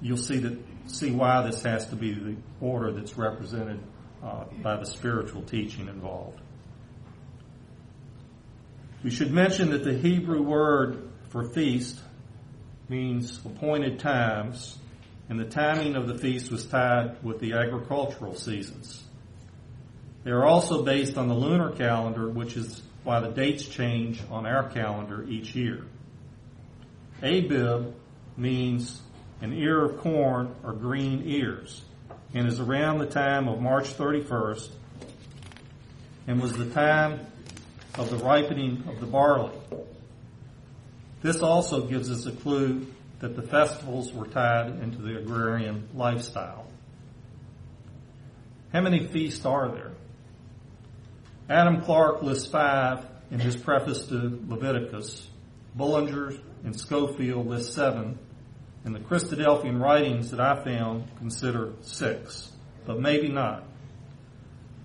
you'll 0.01 0.17
see 0.17 0.39
that 0.39 0.59
see 0.87 1.11
why 1.11 1.43
this 1.43 1.63
has 1.63 1.87
to 1.89 1.97
be 1.97 2.15
the 2.15 2.37
order 2.61 2.93
that's 2.93 3.17
represented 3.19 3.81
uh, 4.23 4.45
by 4.63 4.77
the 4.77 4.87
spiritual 4.87 5.43
teaching 5.43 5.89
involved. 5.89 6.41
We 9.05 9.11
should 9.11 9.31
mention 9.31 9.71
that 9.71 9.85
the 9.85 9.95
Hebrew 9.95 10.43
word 10.43 11.11
for 11.29 11.49
feast 11.51 12.01
means 12.89 13.39
appointed 13.45 14.01
times, 14.01 14.79
and 15.29 15.39
the 15.39 15.45
timing 15.45 15.95
of 15.95 16.09
the 16.09 16.17
feast 16.17 16.51
was 16.51 16.67
tied 16.67 17.23
with 17.23 17.39
the 17.39 17.53
agricultural 17.53 18.35
seasons. 18.35 19.05
They 20.25 20.31
are 20.31 20.45
also 20.45 20.83
based 20.83 21.17
on 21.17 21.29
the 21.29 21.35
lunar 21.35 21.71
calendar, 21.71 22.29
which 22.29 22.57
is 22.57 22.83
why 23.05 23.21
the 23.21 23.29
dates 23.29 23.69
change 23.69 24.21
on 24.31 24.47
our 24.47 24.69
calendar 24.69 25.25
each 25.29 25.55
year. 25.55 25.85
Abib 27.23 27.95
means 28.37 29.01
an 29.41 29.53
ear 29.53 29.85
of 29.85 29.99
corn 29.99 30.55
or 30.65 30.73
green 30.73 31.23
ears 31.27 31.83
and 32.35 32.47
is 32.47 32.61
around 32.61 32.99
the 32.99 33.07
time 33.07 33.49
of 33.49 33.61
March 33.61 33.97
31st 33.97 34.71
and 36.27 36.43
was 36.43 36.57
the 36.57 36.69
time 36.71 37.21
of 37.95 38.11
the 38.11 38.17
ripening 38.17 38.85
of 38.89 39.01
the 39.01 39.07
barley. 39.07 39.57
This 41.23 41.41
also 41.43 41.87
gives 41.87 42.11
us 42.11 42.27
a 42.27 42.33
clue 42.33 42.87
that 43.21 43.35
the 43.35 43.43
festivals 43.43 44.13
were 44.13 44.27
tied 44.27 44.69
into 44.81 44.99
the 44.99 45.19
agrarian 45.19 45.89
lifestyle. 45.95 46.67
How 48.73 48.83
many 48.83 49.07
feasts 49.07 49.45
are 49.45 49.69
there? 49.71 49.93
Adam 51.49 51.81
Clarke 51.81 52.23
lists 52.23 52.47
five 52.47 53.07
in 53.31 53.41
his 53.41 53.57
preface 53.57 54.07
to 54.09 54.41
Leviticus. 54.47 55.27
Bullinger 55.75 56.35
and 56.65 56.79
Scofield 56.79 57.47
list 57.47 57.73
seven, 57.73 58.19
and 58.89 58.97
the 58.97 59.01
Christadelphian 59.01 59.79
writings 59.79 60.31
that 60.31 60.41
I 60.41 60.65
found 60.65 61.15
consider 61.19 61.75
six, 61.83 62.51
but 62.87 62.99
maybe 62.99 63.29
not. 63.29 63.65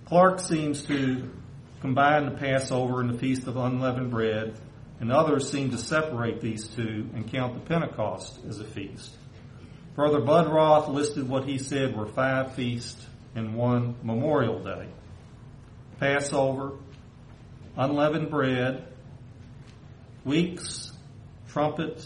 Clarke 0.03 0.41
seems 0.41 0.83
to 0.87 1.31
combine 1.79 2.25
the 2.25 2.37
Passover 2.37 2.99
and 2.99 3.13
the 3.13 3.17
Feast 3.17 3.47
of 3.47 3.55
Unleavened 3.55 4.11
Bread, 4.11 4.59
and 4.99 5.09
others 5.09 5.49
seem 5.49 5.71
to 5.71 5.77
separate 5.77 6.41
these 6.41 6.67
two 6.67 7.09
and 7.15 7.31
count 7.31 7.53
the 7.53 7.61
Pentecost 7.61 8.41
as 8.45 8.59
a 8.59 8.65
feast. 8.65 9.15
Brother 9.95 10.19
Bud 10.19 10.51
Roth 10.51 10.89
listed 10.89 11.29
what 11.29 11.45
he 11.45 11.57
said 11.57 11.95
were 11.95 12.07
five 12.07 12.55
feasts 12.55 13.07
and 13.35 13.55
one 13.55 13.95
Memorial 14.03 14.61
Day. 14.61 14.89
Passover, 16.01 16.73
unleavened 17.77 18.29
bread, 18.29 18.85
weeks, 20.25 20.91
trumpet, 21.47 22.05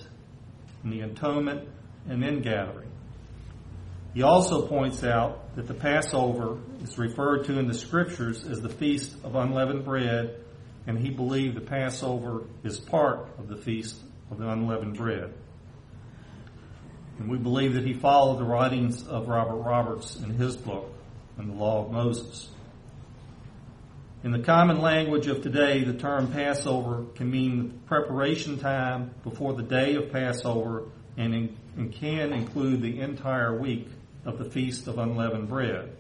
and 0.84 0.94
the 0.94 1.02
atonement, 1.02 1.68
and 2.10 2.24
ingathering. 2.24 2.90
He 4.14 4.24
also 4.24 4.66
points 4.68 5.04
out 5.04 5.56
that 5.56 5.68
the 5.68 5.74
Passover 5.74 6.58
is 6.82 6.98
referred 6.98 7.46
to 7.46 7.60
in 7.60 7.68
the 7.68 7.74
scriptures 7.74 8.46
as 8.48 8.62
the 8.62 8.70
feast 8.70 9.16
of 9.24 9.36
unleavened 9.36 9.86
bread, 9.86 10.40
and 10.88 10.98
he 10.98 11.10
believed 11.10 11.56
the 11.56 11.62
Passover 11.62 12.46
is 12.64 12.80
part 12.80 13.28
of 13.38 13.48
the 13.48 13.58
feast 13.58 13.96
of 14.32 14.40
the 14.40 14.50
unleavened 14.50 14.98
bread. 14.98 15.34
And 17.20 17.30
we 17.30 17.38
believe 17.38 17.74
that 17.74 17.86
he 17.86 17.94
followed 17.94 18.40
the 18.40 18.46
writings 18.46 19.06
of 19.08 19.28
Robert 19.28 19.58
Roberts 19.58 20.16
in 20.16 20.32
his 20.32 20.56
book, 20.56 20.92
in 21.38 21.48
the 21.48 21.54
Law 21.54 21.86
of 21.86 21.92
Moses. 21.92 22.50
In 24.24 24.32
the 24.32 24.40
common 24.40 24.82
language 24.82 25.28
of 25.28 25.42
today, 25.42 25.84
the 25.84 25.94
term 25.94 26.32
Passover 26.32 27.06
can 27.16 27.30
mean 27.30 27.68
the 27.68 27.74
preparation 27.88 28.60
time 28.60 29.12
before 29.24 29.54
the 29.54 29.64
day 29.64 29.96
of 29.96 30.12
Passover 30.12 30.86
and, 31.18 31.34
in, 31.34 31.58
and 31.78 31.94
can 31.94 32.34
include 32.34 32.82
the 32.82 33.00
entire 33.00 33.58
week 33.58 33.88
of 34.26 34.38
the 34.38 34.50
Feast 34.50 34.88
of 34.88 34.98
Unleavened 34.98 35.48
Bread. 35.48 35.96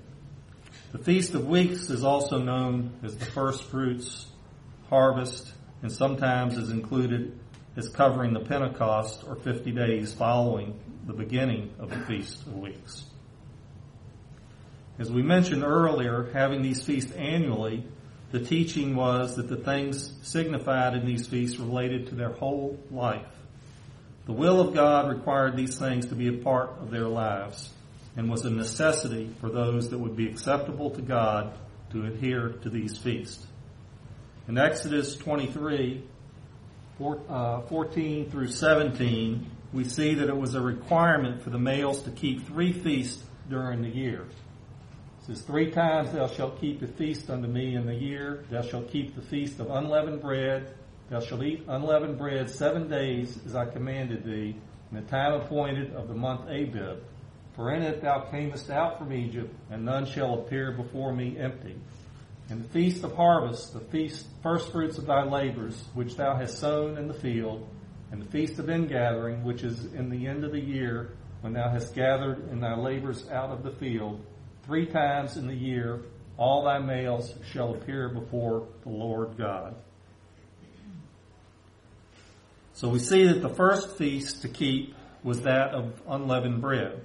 The 0.91 0.98
Feast 0.98 1.34
of 1.34 1.48
Weeks 1.48 1.89
is 1.89 2.03
also 2.03 2.39
known 2.39 3.00
as 3.03 3.15
the 3.15 3.25
first 3.25 3.63
fruits, 3.63 4.25
harvest, 4.89 5.53
and 5.81 5.91
sometimes 5.91 6.57
is 6.57 6.72
included 6.72 7.39
as 7.75 7.88
covering 7.89 8.34
the 8.34 8.39
Pentecost 8.39 9.24
or 9.25 9.36
50 9.36 9.72
days 9.72 10.12
following 10.12 10.79
the 11.05 11.13
beginning 11.13 11.74
of 11.79 11.89
the 11.89 12.00
Feast 12.00 12.41
of 12.48 12.57
Weeks. 12.57 13.05
As 15.00 15.12
we 15.12 15.22
mentioned 15.22 15.63
earlier, 15.63 16.29
having 16.34 16.63
these 16.63 16.84
feasts 16.84 17.12
annually 17.12 17.86
the 18.31 18.39
teaching 18.41 18.96
was 18.96 19.38
that 19.38 19.48
the 19.48 19.55
things 19.55 20.12
signified 20.22 20.96
in 20.96 21.05
these 21.05 21.27
feasts 21.27 21.57
related 21.60 22.07
to 22.07 22.15
their 22.15 22.31
whole 22.31 22.77
life. 22.91 23.25
The 24.27 24.34
will 24.34 24.60
of 24.60 24.74
God 24.74 25.10
required 25.10 25.55
these 25.55 25.79
things 25.79 26.07
to 26.07 26.15
be 26.15 26.27
a 26.27 26.34
part 26.34 26.72
of 26.81 26.91
their 26.91 27.07
lives 27.07 27.69
and 28.17 28.29
was 28.29 28.43
a 28.43 28.50
necessity 28.50 29.34
for 29.39 29.50
those 29.50 29.89
that 29.89 29.98
would 29.98 30.17
be 30.17 30.27
acceptable 30.27 30.89
to 30.91 31.01
God 31.01 31.57
to 31.91 32.05
adhere 32.05 32.50
to 32.62 32.69
these 32.69 32.98
feasts. 32.98 33.48
In 34.50 34.57
Exodus 34.57 35.15
23, 35.15 36.03
uh, 37.00 37.62
14 37.62 38.29
through 38.29 38.48
17, 38.48 39.50
we 39.72 39.86
see 39.86 40.15
that 40.15 40.27
it 40.27 40.36
was 40.36 40.55
a 40.55 40.62
requirement 40.62 41.41
for 41.41 41.50
the 41.50 41.60
males 41.60 42.01
to 42.01 42.12
keep 42.12 42.46
three 42.48 42.74
feasts 42.74 43.24
during 43.50 43.81
the 43.81 43.89
year 43.89 44.24
It 44.24 45.25
says, 45.27 45.41
Three 45.41 45.72
times 45.72 46.12
thou 46.12 46.27
shalt 46.27 46.60
keep 46.60 46.81
a 46.81 46.88
feast 46.88 47.29
unto 47.29 47.48
me 47.48 47.75
in 47.75 47.86
the 47.86 47.96
year. 47.96 48.43
Thou 48.50 48.62
shalt 48.62 48.91
keep 48.91 49.15
the 49.15 49.22
feast 49.22 49.62
of 49.62 49.69
unleavened 49.69 50.22
bread. 50.22 50.74
Thou 51.10 51.20
shalt 51.20 51.44
eat 51.44 51.66
unleavened 51.68 52.18
bread 52.18 52.50
seven 52.50 52.90
days 52.90 53.38
as 53.46 53.56
I 53.56 53.66
commanded 53.66 54.24
thee, 54.24 54.56
in 54.92 54.98
the 54.98 55.02
time 55.10 55.34
appointed 55.34 55.94
of 55.94 56.08
the 56.08 56.14
month 56.14 56.50
Abib. 56.50 57.04
For 57.56 57.74
in 57.74 57.82
it 57.82 58.02
thou 58.02 58.28
camest 58.30 58.70
out 58.70 59.00
from 59.00 59.14
Egypt, 59.14 59.54
and 59.72 59.86
none 59.86 60.06
shall 60.06 60.36
appear 60.36 60.72
before 60.72 61.14
me 61.14 61.38
empty. 61.38 61.76
And 62.50 62.64
the 62.64 62.70
feast 62.70 63.04
of 63.04 63.16
harvest, 63.16 63.74
the 63.74 63.80
feast 63.80 64.26
first 64.44 64.72
fruits 64.72 64.98
of 64.98 65.06
thy 65.06 65.24
labors, 65.24 65.84
which 65.94 66.16
thou 66.16 66.36
hast 66.36 66.60
sown 66.60 66.98
in 66.98 67.08
the 67.08 67.14
field, 67.14 67.68
and 68.12 68.22
the 68.22 68.30
feast 68.30 68.60
of 68.60 68.70
ingathering, 68.70 69.44
which 69.44 69.64
is 69.64 69.86
in 69.94 70.10
the 70.10 70.28
end 70.28 70.44
of 70.44 70.52
the 70.52 70.60
year, 70.60 71.12
when 71.42 71.54
thou 71.54 71.70
hast 71.70 71.96
gathered 71.96 72.50
in 72.50 72.60
thy 72.60 72.76
labors 72.76 73.30
out 73.30 73.52
of 73.52 73.64
the 73.64 73.72
field, 73.72 74.22
Three 74.68 74.86
times 74.86 75.38
in 75.38 75.48
the 75.48 75.56
year, 75.56 76.02
all 76.36 76.66
thy 76.66 76.78
males 76.80 77.34
shall 77.54 77.74
appear 77.74 78.10
before 78.10 78.68
the 78.84 78.90
Lord 78.90 79.38
God. 79.38 79.76
So 82.77 82.89
we 82.89 83.00
see 83.00 83.25
that 83.25 83.41
the 83.41 83.50
first 83.50 83.98
feast 83.98 84.43
to 84.43 84.48
keep 84.48 84.93
was 85.24 85.41
that 85.41 85.72
of 85.72 86.00
unleavened 86.07 86.62
bread. 86.62 87.01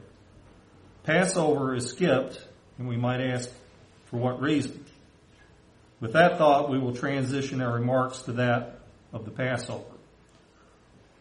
Passover 1.05 1.75
is 1.75 1.88
skipped, 1.88 2.38
and 2.76 2.87
we 2.87 2.99
might 2.99 3.23
ask, 3.23 3.50
for 4.05 4.19
what 4.19 4.43
reason? 4.43 4.85
With 5.99 6.12
that 6.12 6.37
thought, 6.37 6.69
we 6.69 6.79
will 6.79 6.95
transition 6.95 7.62
our 7.62 7.73
remarks 7.73 8.21
to 8.25 8.33
that 8.33 8.81
of 9.14 9.25
the 9.25 9.31
Passover. 9.31 9.87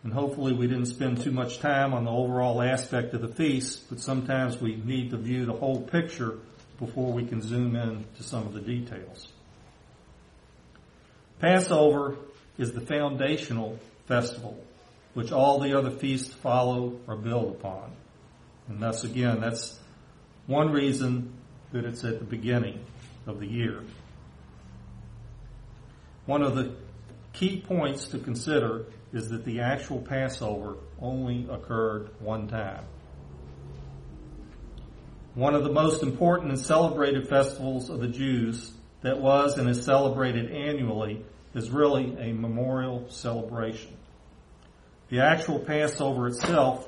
And 0.04 0.12
hopefully 0.12 0.52
we 0.52 0.68
didn't 0.68 0.88
spend 0.88 1.22
too 1.22 1.32
much 1.32 1.60
time 1.60 1.94
on 1.94 2.04
the 2.04 2.12
overall 2.12 2.62
aspect 2.62 3.14
of 3.14 3.22
the 3.22 3.30
feast, 3.30 3.90
but 3.90 4.02
sometimes 4.02 4.60
we 4.60 4.76
need 4.76 5.12
to 5.12 5.18
view 5.18 5.46
the 5.46 5.54
whole 5.54 5.80
picture 5.80 6.40
before 6.78 7.14
we 7.14 7.26
can 7.26 7.42
zoom 7.42 7.78
in 7.78 8.04
to 8.18 8.24
some 8.24 8.46
of 8.46 8.52
the 8.52 8.60
details. 8.60 9.30
Passover 11.40 12.18
is 12.58 12.74
the 12.74 12.82
foundational 12.82 13.80
festival, 14.12 14.62
which 15.14 15.32
all 15.32 15.60
the 15.60 15.78
other 15.78 15.90
feasts 15.90 16.34
follow 16.34 17.00
or 17.08 17.16
build 17.16 17.56
upon. 17.56 17.94
And 18.68 18.82
thus 18.82 19.06
again, 19.06 19.40
that's 19.40 19.80
one 20.48 20.70
reason 20.72 21.32
that 21.72 21.86
it's 21.86 22.04
at 22.04 22.20
the 22.20 22.26
beginning 22.26 22.84
of 23.26 23.40
the 23.40 23.48
year. 23.48 23.82
One 26.26 26.42
of 26.42 26.56
the 26.56 26.76
key 27.32 27.62
points 27.66 28.10
to 28.10 28.20
consider 28.20 28.86
is 29.14 29.30
that 29.30 29.46
the 29.46 29.62
actual 29.62 30.02
Passover 30.02 30.76
only 31.02 31.48
occurred 31.50 32.10
one 32.20 32.50
time. 32.50 32.84
One 35.36 35.56
of 35.56 35.64
the 35.64 35.72
most 35.72 36.04
important 36.04 36.50
and 36.50 36.60
celebrated 36.60 37.30
festivals 37.30 37.90
of 37.90 38.02
the 38.02 38.10
Jews 38.10 38.74
that 39.04 39.22
was 39.22 39.58
and 39.58 39.70
is 39.70 39.86
celebrated 39.86 40.52
annually 40.52 41.24
is 41.56 41.70
really 41.70 42.14
a 42.20 42.34
memorial 42.34 43.06
celebration. 43.10 43.96
The 45.12 45.20
actual 45.20 45.60
Passover 45.60 46.28
itself 46.28 46.88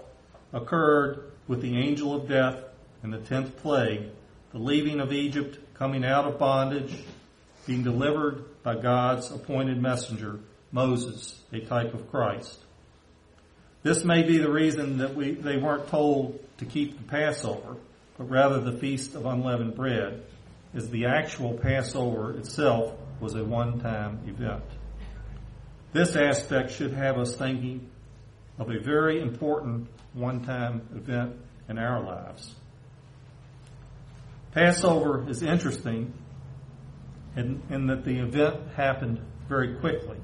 occurred 0.54 1.34
with 1.50 1.62
the 1.62 1.78
angel 1.78 2.16
of 2.16 2.30
death 2.30 2.64
and 3.04 3.12
the 3.12 3.18
tenth 3.18 3.58
plague, 3.58 4.12
the 4.54 4.60
leaving 4.60 5.02
of 5.02 5.12
Egypt, 5.12 5.60
coming 5.74 6.06
out 6.06 6.24
of 6.24 6.40
bondage, 6.40 6.96
being 7.68 7.84
delivered 7.84 8.46
by 8.64 8.76
God's 8.76 9.30
appointed 9.30 9.82
messenger, 9.82 10.40
Moses, 10.72 11.38
a 11.52 11.60
type 11.60 11.94
of 11.94 12.10
Christ. 12.10 12.60
This 13.82 14.06
may 14.06 14.24
be 14.24 14.38
the 14.38 14.50
reason 14.50 15.00
that 15.00 15.16
we, 15.16 15.32
they 15.34 15.58
weren't 15.58 15.90
told 15.90 16.40
to 16.60 16.66
keep 16.66 16.96
the 16.96 17.04
Passover, 17.04 17.76
but 18.18 18.30
rather 18.30 18.62
the 18.62 18.78
Feast 18.78 19.16
of 19.16 19.26
Unleavened 19.26 19.76
Bread, 19.76 20.24
as 20.74 20.90
the 20.90 21.08
actual 21.08 21.58
Passover 21.58 22.38
itself 22.38 22.94
was 23.20 23.36
a 23.36 23.44
one-time 23.44 24.22
event. 24.28 24.64
This 25.92 26.16
aspect 26.16 26.72
should 26.72 26.94
have 26.94 27.18
us 27.18 27.36
thinking 27.36 27.90
of 28.58 28.70
a 28.70 28.80
very 28.80 29.22
important 29.22 29.88
one-time 30.14 30.88
event 30.96 31.36
in 31.70 31.78
our 31.78 32.04
lives. 32.04 32.54
Passover 34.54 35.28
is 35.28 35.42
interesting 35.42 36.14
in, 37.36 37.62
in 37.70 37.88
that 37.88 38.06
the 38.06 38.20
event 38.20 38.72
happened 38.76 39.20
very 39.50 39.76
quickly 39.76 40.18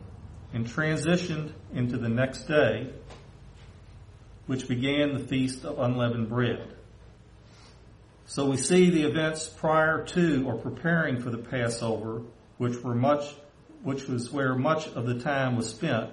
and 0.53 0.65
transitioned 0.65 1.51
into 1.74 1.98
the 1.98 2.09
next 2.09 2.43
day, 2.43 2.91
which 4.45 4.67
began 4.67 5.13
the 5.13 5.19
Feast 5.19 5.65
of 5.65 5.79
Unleavened 5.79 6.29
Bread. 6.29 6.75
So 8.25 8.45
we 8.45 8.57
see 8.57 8.91
the 8.91 9.03
events 9.03 9.48
prior 9.48 10.03
to 10.05 10.48
or 10.48 10.55
preparing 10.55 11.19
for 11.19 11.31
the 11.31 11.38
Passover, 11.39 12.21
which 12.59 12.79
were 12.83 12.93
much, 12.93 13.36
which 13.81 14.07
was 14.07 14.31
where 14.31 14.53
much 14.53 14.88
of 14.89 15.07
the 15.07 15.19
time 15.19 15.55
was 15.55 15.69
spent. 15.69 16.12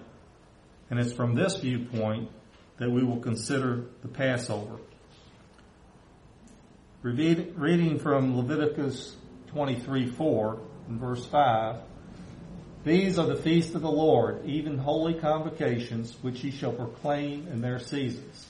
And 0.90 0.98
it's 0.98 1.12
from 1.12 1.34
this 1.34 1.56
viewpoint 1.56 2.30
that 2.78 2.90
we 2.90 3.02
will 3.02 3.20
consider 3.20 3.84
the 4.02 4.08
Passover. 4.08 4.76
Reading 7.02 7.98
from 7.98 8.36
Leviticus 8.36 9.16
23, 9.48 10.06
4 10.06 10.60
and 10.88 11.00
verse 11.00 11.24
5, 11.26 11.76
these 12.84 13.18
are 13.18 13.26
the 13.26 13.36
feasts 13.36 13.74
of 13.74 13.82
the 13.82 13.90
Lord, 13.90 14.44
even 14.46 14.78
holy 14.78 15.14
convocations, 15.14 16.14
which 16.22 16.44
ye 16.44 16.52
shall 16.52 16.72
proclaim 16.72 17.48
in 17.48 17.60
their 17.60 17.80
seasons. 17.80 18.46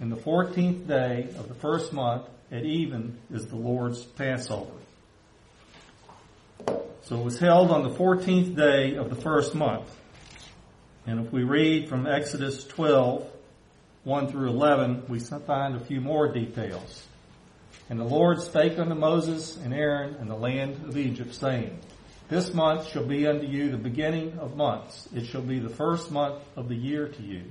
In 0.00 0.08
the 0.08 0.16
fourteenth 0.16 0.88
day 0.88 1.28
of 1.36 1.48
the 1.48 1.54
first 1.54 1.92
month 1.92 2.24
at 2.50 2.64
even 2.64 3.18
is 3.30 3.46
the 3.46 3.56
Lord's 3.56 4.02
Passover. 4.02 4.72
So 7.02 7.20
it 7.20 7.24
was 7.24 7.38
held 7.38 7.70
on 7.70 7.82
the 7.82 7.90
fourteenth 7.90 8.56
day 8.56 8.96
of 8.96 9.10
the 9.10 9.16
first 9.16 9.54
month. 9.54 9.94
And 11.06 11.24
if 11.24 11.32
we 11.32 11.42
read 11.42 11.88
from 11.88 12.06
Exodus 12.06 12.64
12, 12.64 13.30
1 14.04 14.28
through 14.28 14.48
11, 14.48 15.04
we 15.08 15.18
find 15.20 15.76
a 15.76 15.84
few 15.84 16.00
more 16.00 16.32
details. 16.32 17.06
And 17.90 18.00
the 18.00 18.04
Lord 18.04 18.40
spake 18.40 18.78
unto 18.78 18.94
Moses 18.94 19.56
and 19.56 19.74
Aaron 19.74 20.16
in 20.16 20.28
the 20.28 20.36
land 20.36 20.76
of 20.88 20.96
Egypt, 20.96 21.34
saying, 21.34 21.78
This 22.28 22.54
month 22.54 22.88
shall 22.88 23.04
be 23.04 23.26
unto 23.26 23.46
you 23.46 23.70
the 23.70 23.76
beginning 23.76 24.38
of 24.38 24.56
months. 24.56 25.08
It 25.14 25.26
shall 25.26 25.42
be 25.42 25.58
the 25.58 25.68
first 25.68 26.10
month 26.10 26.42
of 26.56 26.68
the 26.68 26.76
year 26.76 27.08
to 27.08 27.22
you. 27.22 27.42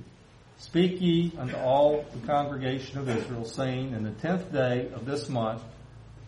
Speak 0.58 1.00
ye 1.00 1.32
unto 1.38 1.56
all 1.56 2.04
the 2.12 2.26
congregation 2.26 2.98
of 2.98 3.08
Israel, 3.08 3.44
saying, 3.44 3.92
In 3.92 4.02
the 4.02 4.10
tenth 4.10 4.52
day 4.52 4.88
of 4.92 5.06
this 5.06 5.28
month 5.28 5.62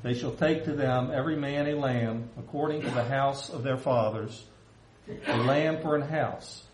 they 0.03 0.15
shall 0.15 0.33
take 0.33 0.65
to 0.65 0.73
them 0.73 1.11
every 1.13 1.37
man 1.37 1.67
a 1.67 1.75
lamb, 1.75 2.31
according 2.39 2.83
to 2.83 2.91
the 2.91 3.05
house 3.05 3.49
of 3.49 3.65
their 3.65 3.77
fathers, 3.77 4.45
a 5.27 5.37
lamb 5.39 5.81
for 5.83 5.97
an 5.97 6.03
house. 6.03 6.66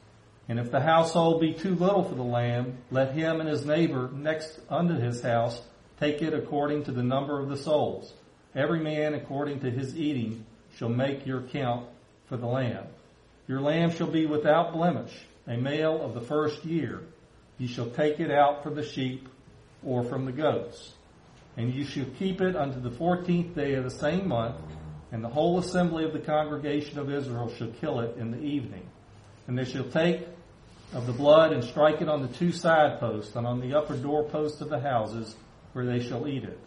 And 0.48 0.58
if 0.58 0.70
the 0.70 0.80
household 0.80 1.40
be 1.40 1.54
too 1.54 1.74
little 1.74 2.02
for 2.02 2.14
the 2.14 2.22
lamb, 2.22 2.78
let 2.90 3.14
him 3.14 3.40
and 3.40 3.48
his 3.48 3.64
neighbor 3.64 4.10
next 4.12 4.58
unto 4.68 4.94
his 4.94 5.22
house 5.22 5.60
take 6.00 6.20
it 6.20 6.34
according 6.34 6.84
to 6.84 6.92
the 6.92 7.02
number 7.02 7.40
of 7.40 7.48
the 7.48 7.56
souls. 7.56 8.12
Every 8.54 8.80
man 8.80 9.14
according 9.14 9.60
to 9.60 9.70
his 9.70 9.96
eating 9.96 10.44
shall 10.76 10.88
make 10.88 11.26
your 11.26 11.42
count 11.42 11.86
for 12.26 12.36
the 12.36 12.46
lamb. 12.46 12.86
Your 13.46 13.60
lamb 13.60 13.90
shall 13.92 14.08
be 14.08 14.26
without 14.26 14.72
blemish, 14.72 15.12
a 15.46 15.56
male 15.56 16.02
of 16.02 16.14
the 16.14 16.20
first 16.20 16.64
year. 16.64 17.00
You 17.58 17.68
shall 17.68 17.90
take 17.90 18.20
it 18.20 18.30
out 18.30 18.62
from 18.62 18.74
the 18.74 18.84
sheep 18.84 19.28
or 19.84 20.02
from 20.02 20.24
the 20.24 20.32
goats. 20.32 20.92
And 21.56 21.72
you 21.72 21.84
shall 21.84 22.06
keep 22.18 22.40
it 22.40 22.56
unto 22.56 22.80
the 22.80 22.90
fourteenth 22.90 23.54
day 23.54 23.74
of 23.74 23.84
the 23.84 23.90
same 23.90 24.28
month, 24.28 24.56
and 25.12 25.22
the 25.22 25.28
whole 25.28 25.58
assembly 25.58 26.04
of 26.04 26.12
the 26.12 26.18
congregation 26.18 26.98
of 26.98 27.12
Israel 27.12 27.52
shall 27.56 27.68
kill 27.68 28.00
it 28.00 28.16
in 28.16 28.30
the 28.30 28.40
evening. 28.40 28.86
And 29.46 29.58
they 29.58 29.64
shall 29.64 29.84
take 29.84 30.26
of 30.92 31.06
the 31.06 31.12
blood 31.12 31.52
and 31.52 31.64
strike 31.64 32.02
it 32.02 32.08
on 32.08 32.22
the 32.22 32.28
two 32.28 32.52
side 32.52 33.00
posts 33.00 33.34
and 33.34 33.46
on 33.46 33.60
the 33.60 33.76
upper 33.76 33.96
door 33.96 34.24
posts 34.24 34.60
of 34.60 34.68
the 34.68 34.80
houses 34.80 35.34
where 35.72 35.86
they 35.86 36.00
shall 36.00 36.28
eat 36.28 36.44
it. 36.44 36.58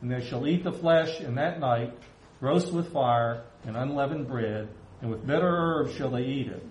And 0.00 0.10
they 0.10 0.24
shall 0.26 0.46
eat 0.46 0.64
the 0.64 0.72
flesh 0.72 1.20
in 1.20 1.36
that 1.36 1.60
night, 1.60 1.92
roast 2.40 2.72
with 2.72 2.92
fire 2.92 3.44
and 3.64 3.76
unleavened 3.76 4.28
bread, 4.28 4.68
and 5.00 5.10
with 5.10 5.26
bitter 5.26 5.48
herbs 5.48 5.94
shall 5.94 6.10
they 6.10 6.24
eat 6.24 6.48
it. 6.48 6.66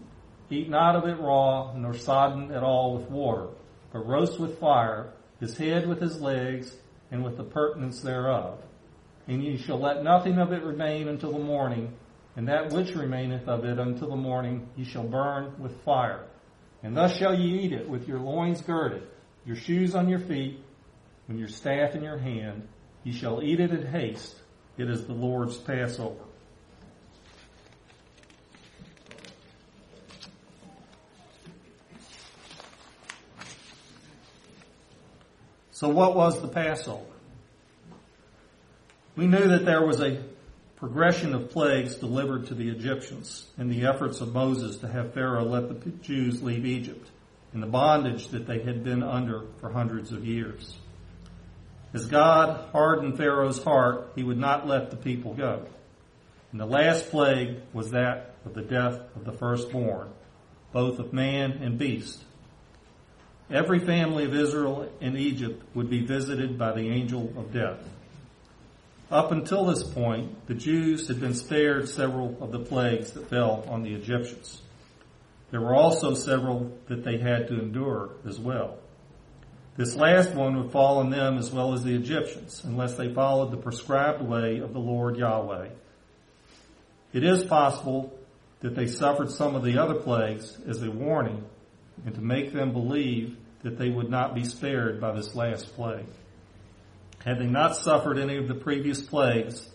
Eat 0.50 0.70
not 0.70 0.96
of 0.96 1.06
it 1.06 1.20
raw, 1.20 1.74
nor 1.76 1.94
sodden 1.94 2.52
at 2.52 2.64
all 2.64 2.98
with 2.98 3.10
water, 3.10 3.48
but 3.92 4.06
roast 4.06 4.40
with 4.40 4.60
fire, 4.60 5.12
his 5.40 5.58
head 5.58 5.88
with 5.88 6.02
his 6.02 6.22
legs, 6.22 6.76
and 7.12 7.24
with 7.24 7.38
the 7.38 7.44
purtenance 7.44 8.02
thereof. 8.02 8.60
And 9.28 9.44
ye 9.44 9.58
shall 9.58 9.80
let 9.80 10.04
nothing 10.04 10.40
of 10.40 10.54
it 10.54 10.64
remain 10.64 11.08
until 11.10 11.34
the 11.34 11.40
morning, 11.40 11.94
and 12.36 12.48
that 12.48 12.72
which 12.72 12.96
remaineth 12.96 13.48
of 13.48 13.66
it 13.66 13.78
until 13.78 14.10
the 14.10 14.16
morning 14.16 14.70
ye 14.76 14.86
shall 14.86 15.04
burn 15.04 15.54
with 15.60 15.82
fire. 15.84 16.28
And 16.88 16.96
thus 16.96 17.18
shall 17.18 17.38
ye 17.38 17.66
eat 17.66 17.74
it 17.74 17.90
with 17.90 18.08
your 18.08 18.18
loins 18.18 18.62
girded, 18.62 19.04
your 19.46 19.58
shoes 19.58 19.94
on 19.94 20.08
your 20.08 20.20
feet, 20.20 20.64
and 21.28 21.38
your 21.38 21.50
staff 21.50 21.96
in 21.96 22.02
your 22.02 22.18
hand. 22.18 22.66
Ye 23.04 23.12
shall 23.12 23.44
eat 23.44 23.60
it 23.60 23.72
in 23.72 23.86
haste. 23.86 24.34
It 24.78 24.90
is 24.90 25.06
the 25.06 25.12
Lord's 25.12 25.58
Passover. 25.58 26.24
So 35.72 35.90
what 35.90 36.16
was 36.16 36.42
the 36.42 36.48
Passover? 36.48 37.04
We 39.18 39.28
knew 39.28 39.46
that 39.50 39.66
there 39.66 39.86
was 39.86 40.00
a 40.00 40.24
progression 40.78 41.34
of 41.34 41.50
plagues 41.50 41.96
delivered 41.96 42.48
to 42.48 42.54
the 42.54 42.70
Egyptians 42.70 43.48
and 43.58 43.70
the 43.70 43.86
efforts 43.86 44.22
of 44.22 44.34
Moses 44.34 44.78
to 44.78 44.88
have 44.88 45.14
Pharaoh 45.14 45.44
let 45.44 45.70
the 45.70 45.90
Jews 45.90 46.42
leave 46.44 46.66
Egypt 46.66 47.10
and 47.52 47.64
the 47.64 47.68
bondage 47.68 48.30
that 48.30 48.46
they 48.46 48.60
had 48.60 48.84
been 48.84 49.02
under 49.02 49.46
for 49.60 49.72
hundreds 49.72 50.12
of 50.12 50.26
years. 50.26 50.78
As 51.94 52.06
God 52.06 52.70
hardened 52.72 53.18
Pharaoh's 53.18 53.64
heart, 53.64 54.12
he 54.16 54.24
would 54.24 54.38
not 54.38 54.68
let 54.68 54.92
the 54.92 54.98
people 54.98 55.34
go. 55.34 55.66
And 56.52 56.62
the 56.62 56.66
last 56.66 57.10
plague 57.10 57.58
was 57.74 57.92
that 57.92 58.36
of 58.46 58.54
the 58.54 58.62
death 58.62 59.00
of 59.16 59.26
the 59.26 59.32
firstborn, 59.32 60.10
both 60.72 61.00
of 61.00 61.12
man 61.12 61.54
and 61.64 61.80
beast. 61.80 62.24
Every 63.50 63.80
family 63.80 64.26
of 64.26 64.36
Israel 64.36 64.92
in 65.02 65.18
Egypt 65.18 65.64
would 65.74 65.90
be 65.90 66.06
visited 66.06 66.58
by 66.60 66.74
the 66.74 66.90
angel 66.90 67.34
of 67.36 67.52
death. 67.52 67.80
Up 69.10 69.32
until 69.32 69.66
this 69.66 69.84
point, 69.84 70.48
the 70.48 70.54
Jews 70.54 71.08
had 71.08 71.22
been 71.22 71.34
spared 71.34 71.88
several 71.88 72.38
of 72.42 72.52
the 72.52 72.60
plagues 72.60 73.12
that 73.12 73.30
fell 73.30 73.64
on 73.70 73.84
the 73.84 73.94
Egyptians. 73.94 74.62
There 75.50 75.62
were 75.62 75.76
also 75.76 76.14
several 76.14 76.78
that 76.88 77.06
they 77.06 77.18
had 77.18 77.48
to 77.48 77.60
endure 77.60 78.10
as 78.28 78.38
well. 78.38 78.78
This 79.78 79.96
last 79.96 80.34
one 80.34 80.58
would 80.58 80.72
fall 80.72 80.98
on 80.98 81.10
them 81.10 81.38
as 81.38 81.52
well 81.52 81.74
as 81.74 81.84
the 81.84 81.96
Egyptians, 81.96 82.64
unless 82.66 82.96
they 82.96 83.14
followed 83.14 83.52
the 83.52 83.58
prescribed 83.58 84.22
way 84.22 84.58
of 84.58 84.74
the 84.74 84.80
Lord 84.80 85.16
Yahweh. 85.16 85.70
It 87.14 87.24
is 87.24 87.46
possible 87.46 88.18
that 88.60 88.76
they 88.76 88.88
suffered 88.88 89.32
some 89.32 89.56
of 89.56 89.64
the 89.64 89.78
other 89.78 89.96
plagues 89.96 90.58
as 90.68 90.82
a 90.82 90.92
warning 90.92 91.46
and 92.06 92.14
to 92.16 92.22
make 92.22 92.52
them 92.52 92.74
believe 92.74 93.38
that 93.64 93.78
they 93.78 93.90
would 93.90 94.10
not 94.10 94.36
be 94.36 94.44
spared 94.44 95.00
by 95.00 95.14
this 95.14 95.34
last 95.34 95.74
plague. 95.76 96.08
Had 97.28 97.40
they 97.40 97.46
not 97.46 97.76
suffered 97.76 98.18
any 98.18 98.38
of 98.38 98.48
the 98.48 98.56
previous 98.56 99.02
plagues, 99.02 99.68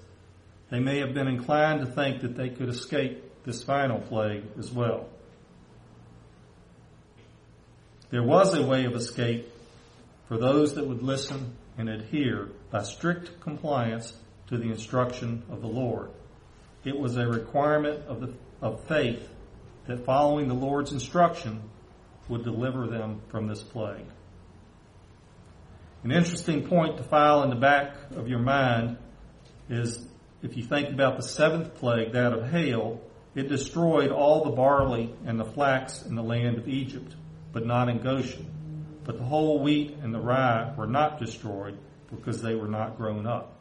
they 0.71 0.81
may 0.81 1.01
have 1.01 1.13
been 1.13 1.29
inclined 1.29 1.81
to 1.81 1.87
think 1.87 2.23
that 2.23 2.35
they 2.35 2.49
could 2.49 2.71
escape 2.71 3.45
this 3.45 3.63
final 3.63 4.01
plague 4.01 4.45
as 4.59 4.73
well. 4.73 5.07
There 8.09 8.23
was 8.23 8.55
a 8.55 8.67
way 8.67 8.87
of 8.87 8.95
escape 8.95 9.53
for 10.29 10.39
those 10.39 10.77
that 10.77 10.87
would 10.87 11.03
listen 11.03 11.53
and 11.77 11.91
adhere 11.91 12.49
by 12.71 12.85
strict 12.85 13.39
compliance 13.41 14.15
to 14.47 14.57
the 14.57 14.71
instruction 14.71 15.43
of 15.51 15.61
the 15.61 15.69
Lord. 15.69 16.09
It 16.85 16.99
was 16.99 17.19
a 17.19 17.27
requirement 17.27 18.07
of, 18.07 18.23
the, 18.23 18.33
of 18.63 18.83
faith 18.89 19.29
that 19.89 20.07
following 20.07 20.49
the 20.49 20.55
Lord's 20.55 20.93
instruction 20.93 21.61
would 22.31 22.45
deliver 22.45 22.87
them 22.87 23.21
from 23.29 23.47
this 23.47 23.63
plague. 23.63 24.07
An 26.05 26.11
interesting 26.11 26.67
point 26.67 26.97
to 26.97 27.05
file 27.05 27.45
in 27.45 27.51
the 27.51 27.57
back 27.57 27.95
of 28.17 28.29
your 28.29 28.41
mind 28.41 28.99
is 29.69 30.05
if 30.43 30.57
you 30.57 30.65
think 30.65 30.91
about 30.91 31.17
the 31.17 31.23
seventh 31.23 31.77
plague, 31.77 32.13
that 32.13 32.33
of 32.33 32.51
hail, 32.51 33.01
it 33.35 33.49
destroyed 33.49 34.11
all 34.11 34.45
the 34.45 34.51
barley 34.51 35.15
and 35.25 35.39
the 35.39 35.45
flax 35.45 36.05
in 36.05 36.17
the 36.17 36.23
land 36.23 36.59
of 36.59 36.69
Egypt, 36.69 37.15
but 37.53 37.65
not 37.65 37.89
in 37.89 37.99
Goshen. 37.99 38.47
But 39.05 39.19
the 39.19 39.25
whole 39.25 39.63
wheat 39.63 39.97
and 40.03 40.13
the 40.13 40.21
rye 40.21 40.75
were 40.77 40.87
not 40.87 41.21
destroyed 41.21 41.79
because 42.11 42.43
they 42.43 42.55
were 42.55 42.69
not 42.69 42.97
grown 42.97 43.27
up. 43.27 43.57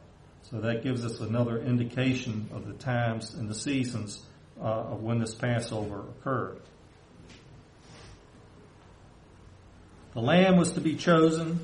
So 0.50 0.60
that 0.60 0.82
gives 0.82 1.04
us 1.04 1.20
another 1.20 1.60
indication 1.60 2.48
of 2.52 2.66
the 2.66 2.74
times 2.74 3.34
and 3.34 3.48
the 3.48 3.54
seasons 3.54 4.24
uh, 4.60 4.64
of 4.64 5.02
when 5.02 5.20
this 5.20 5.34
Passover 5.34 6.00
occurred. 6.00 6.60
The 10.14 10.20
lamb 10.20 10.56
was 10.56 10.72
to 10.72 10.80
be 10.80 10.96
chosen. 10.96 11.60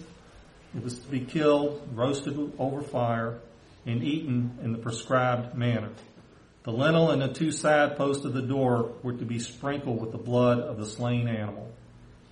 It 0.77 0.85
was 0.85 0.99
to 0.99 1.09
be 1.09 1.21
killed, 1.21 1.89
roasted 1.95 2.53
over 2.59 2.83
fire, 2.83 3.39
and 3.87 4.03
eaten 4.03 4.59
in 4.63 4.73
the 4.73 4.79
prescribed 4.79 5.55
manner. 5.55 5.91
The 6.65 6.73
lintel 6.73 7.11
and 7.11 7.23
the 7.23 7.29
two 7.29 7.53
side 7.53 7.97
posts 7.97 8.25
of 8.27 8.35
the 8.35 8.43
door 8.43 8.93
were 9.03 9.15
to 9.15 9.25
be 9.25 9.39
sprinkled 9.39 10.01
with 10.01 10.13
the 10.13 10.19
blood 10.19 10.61
of 10.61 10.77
the 10.77 10.85
slain 10.85 11.27
animal. 11.27 11.73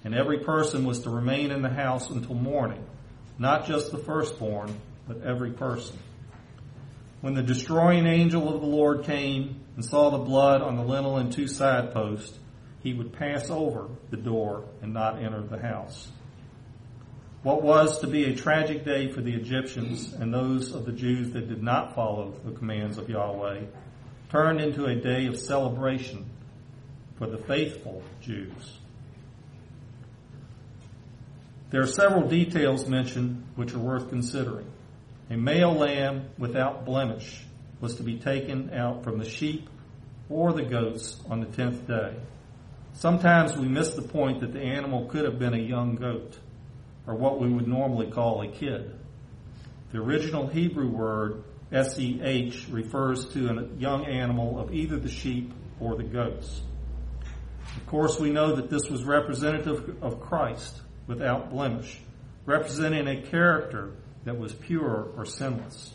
And 0.05 0.15
every 0.15 0.41
person 0.41 0.85
was 0.85 1.01
to 1.01 1.11
remain 1.11 1.51
in 1.51 1.63
the 1.63 1.71
house 1.71 2.11
until 2.11 2.35
morning, 2.35 2.85
not 3.39 3.67
just 3.67 3.91
the 3.91 3.99
firstborn, 3.99 4.79
but 5.09 5.23
every 5.23 5.53
person. 5.53 5.99
When 7.23 7.35
the 7.35 7.43
destroying 7.43 8.07
angel 8.07 8.55
of 8.55 8.61
the 8.61 8.67
Lord 8.67 9.05
came 9.05 9.63
and 9.75 9.85
saw 9.85 10.11
the 10.11 10.19
blood 10.19 10.61
on 10.61 10.77
the 10.77 10.85
lintel 10.85 11.17
and 11.17 11.33
two 11.33 11.49
side 11.49 11.93
posts, 11.93 12.39
he 12.83 12.93
would 12.93 13.15
pass 13.15 13.49
over 13.49 13.89
the 14.11 14.17
door 14.17 14.65
and 14.83 14.93
not 14.93 15.23
enter 15.23 15.41
the 15.41 15.59
house. 15.59 16.09
What 17.47 17.63
was 17.63 18.01
to 18.01 18.09
be 18.09 18.25
a 18.25 18.35
tragic 18.35 18.85
day 18.85 19.07
for 19.07 19.21
the 19.21 19.33
Egyptians 19.33 20.13
and 20.13 20.35
those 20.35 20.75
of 20.75 20.85
the 20.85 20.91
Jews 20.91 21.31
that 21.31 21.49
did 21.49 21.63
not 21.63 21.95
follow 21.95 22.35
the 22.45 22.51
commands 22.51 22.99
of 22.99 23.09
Yahweh 23.09 23.67
turned 24.31 24.61
into 24.61 24.87
a 24.87 24.97
day 24.97 25.27
of 25.27 25.39
celebration 25.39 26.29
for 27.17 27.29
the 27.29 27.39
faithful 27.39 28.03
Jews. 28.21 28.79
There 31.71 31.81
are 31.81 31.87
several 31.87 32.27
details 32.27 32.89
mentioned 32.89 33.47
which 33.55 33.75
are 33.75 33.79
worth 33.79 34.09
considering. 34.09 34.67
A 35.31 35.37
male 35.37 35.73
lamb 35.73 36.31
without 36.39 36.85
blemish 36.85 37.45
was 37.81 37.95
to 37.99 38.03
be 38.03 38.19
taken 38.19 38.75
out 38.75 39.05
from 39.05 39.19
the 39.19 39.29
sheep 39.29 39.71
or 40.29 40.53
the 40.53 40.65
goats 40.65 41.21
on 41.31 41.39
the 41.39 41.47
tenth 41.47 41.87
day. 41.87 42.17
Sometimes 42.95 43.57
we 43.57 43.69
miss 43.69 43.91
the 43.91 44.03
point 44.03 44.41
that 44.41 44.53
the 44.53 44.63
animal 44.63 45.07
could 45.07 45.25
have 45.25 45.39
been 45.39 45.55
a 45.55 45.63
young 45.63 45.95
goat, 45.95 46.41
or 47.07 47.15
what 47.15 47.41
we 47.41 47.49
would 47.49 47.69
normally 47.69 48.11
call 48.11 48.43
a 48.43 48.49
kid. 48.49 48.99
The 49.93 49.99
original 49.99 50.47
Hebrew 50.47 50.89
word 50.89 51.45
SEH 51.73 52.71
refers 52.71 53.27
to 53.33 53.49
a 53.49 53.67
young 53.79 54.07
animal 54.07 54.59
of 54.59 54.73
either 54.73 54.99
the 54.99 55.09
sheep 55.09 55.53
or 55.81 55.97
the 55.97 56.05
goats. 56.05 56.63
Of 57.77 57.87
course, 57.87 58.19
we 58.19 58.31
know 58.31 58.57
that 58.57 58.71
this 58.71 58.89
was 58.89 59.05
representative 59.05 60.03
of 60.03 60.21
Christ 60.21 60.81
without 61.07 61.51
blemish, 61.51 62.01
representing 62.47 63.07
a 63.07 63.23
character 63.23 63.93
that 64.25 64.39
was 64.39 64.53
pure 64.53 65.09
or 65.17 65.25
sinless. 65.25 65.93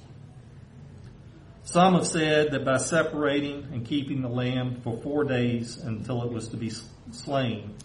Some 1.63 1.93
have 1.93 2.07
said 2.07 2.51
that 2.51 2.65
by 2.65 2.77
separating 2.77 3.69
and 3.71 3.85
keeping 3.85 4.21
the 4.21 4.29
lamb 4.29 4.81
for 4.81 4.97
four 5.01 5.23
days 5.23 5.77
until 5.77 6.23
it 6.23 6.31
was 6.31 6.49
to 6.49 6.57
be 6.57 6.71
slain, 7.11 7.75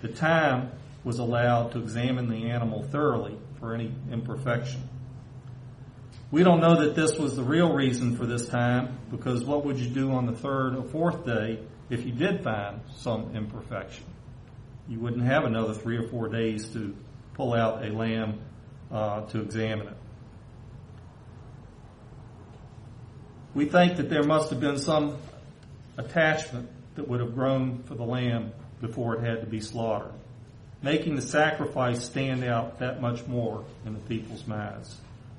the 0.00 0.08
time 0.08 0.72
was 1.06 1.20
allowed 1.20 1.70
to 1.70 1.78
examine 1.78 2.28
the 2.28 2.50
animal 2.50 2.82
thoroughly 2.82 3.38
for 3.60 3.72
any 3.72 3.94
imperfection. 4.10 4.82
We 6.32 6.42
don't 6.42 6.60
know 6.60 6.80
that 6.80 6.96
this 6.96 7.16
was 7.16 7.36
the 7.36 7.44
real 7.44 7.72
reason 7.72 8.16
for 8.16 8.26
this 8.26 8.48
time 8.48 8.98
because 9.12 9.44
what 9.44 9.64
would 9.64 9.78
you 9.78 9.88
do 9.88 10.10
on 10.10 10.26
the 10.26 10.32
third 10.32 10.74
or 10.74 10.82
fourth 10.82 11.24
day 11.24 11.60
if 11.90 12.04
you 12.04 12.10
did 12.10 12.42
find 12.42 12.80
some 12.96 13.36
imperfection? 13.36 14.04
You 14.88 14.98
wouldn't 14.98 15.22
have 15.22 15.44
another 15.44 15.74
three 15.74 15.96
or 15.96 16.08
four 16.08 16.26
days 16.26 16.66
to 16.70 16.96
pull 17.34 17.54
out 17.54 17.84
a 17.84 17.90
lamb 17.90 18.40
uh, 18.90 19.26
to 19.26 19.40
examine 19.40 19.86
it. 19.86 19.96
We 23.54 23.66
think 23.66 23.98
that 23.98 24.10
there 24.10 24.24
must 24.24 24.50
have 24.50 24.58
been 24.58 24.78
some 24.78 25.18
attachment 25.96 26.68
that 26.96 27.06
would 27.06 27.20
have 27.20 27.32
grown 27.32 27.84
for 27.84 27.94
the 27.94 28.02
lamb 28.02 28.52
before 28.80 29.14
it 29.14 29.24
had 29.24 29.42
to 29.42 29.46
be 29.46 29.60
slaughtered, 29.60 30.12
making 30.82 31.16
the 31.16 31.22
sacrifice 31.22 32.04
stand 32.04 32.44
out 32.44 32.78
that 32.78 33.00
much 33.00 33.26
more 33.26 33.64
in 33.84 33.94
the 33.94 34.00
people's 34.00 34.46
minds 34.46 34.96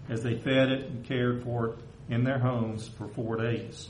as 0.10 0.24
they 0.24 0.36
fed 0.36 0.70
it 0.72 0.86
and 0.90 1.06
cared 1.06 1.44
for 1.44 1.68
it 1.68 1.76
in 2.10 2.24
their 2.24 2.40
homes 2.40 2.88
for 2.88 3.08
four 3.10 3.38
days. 3.38 3.90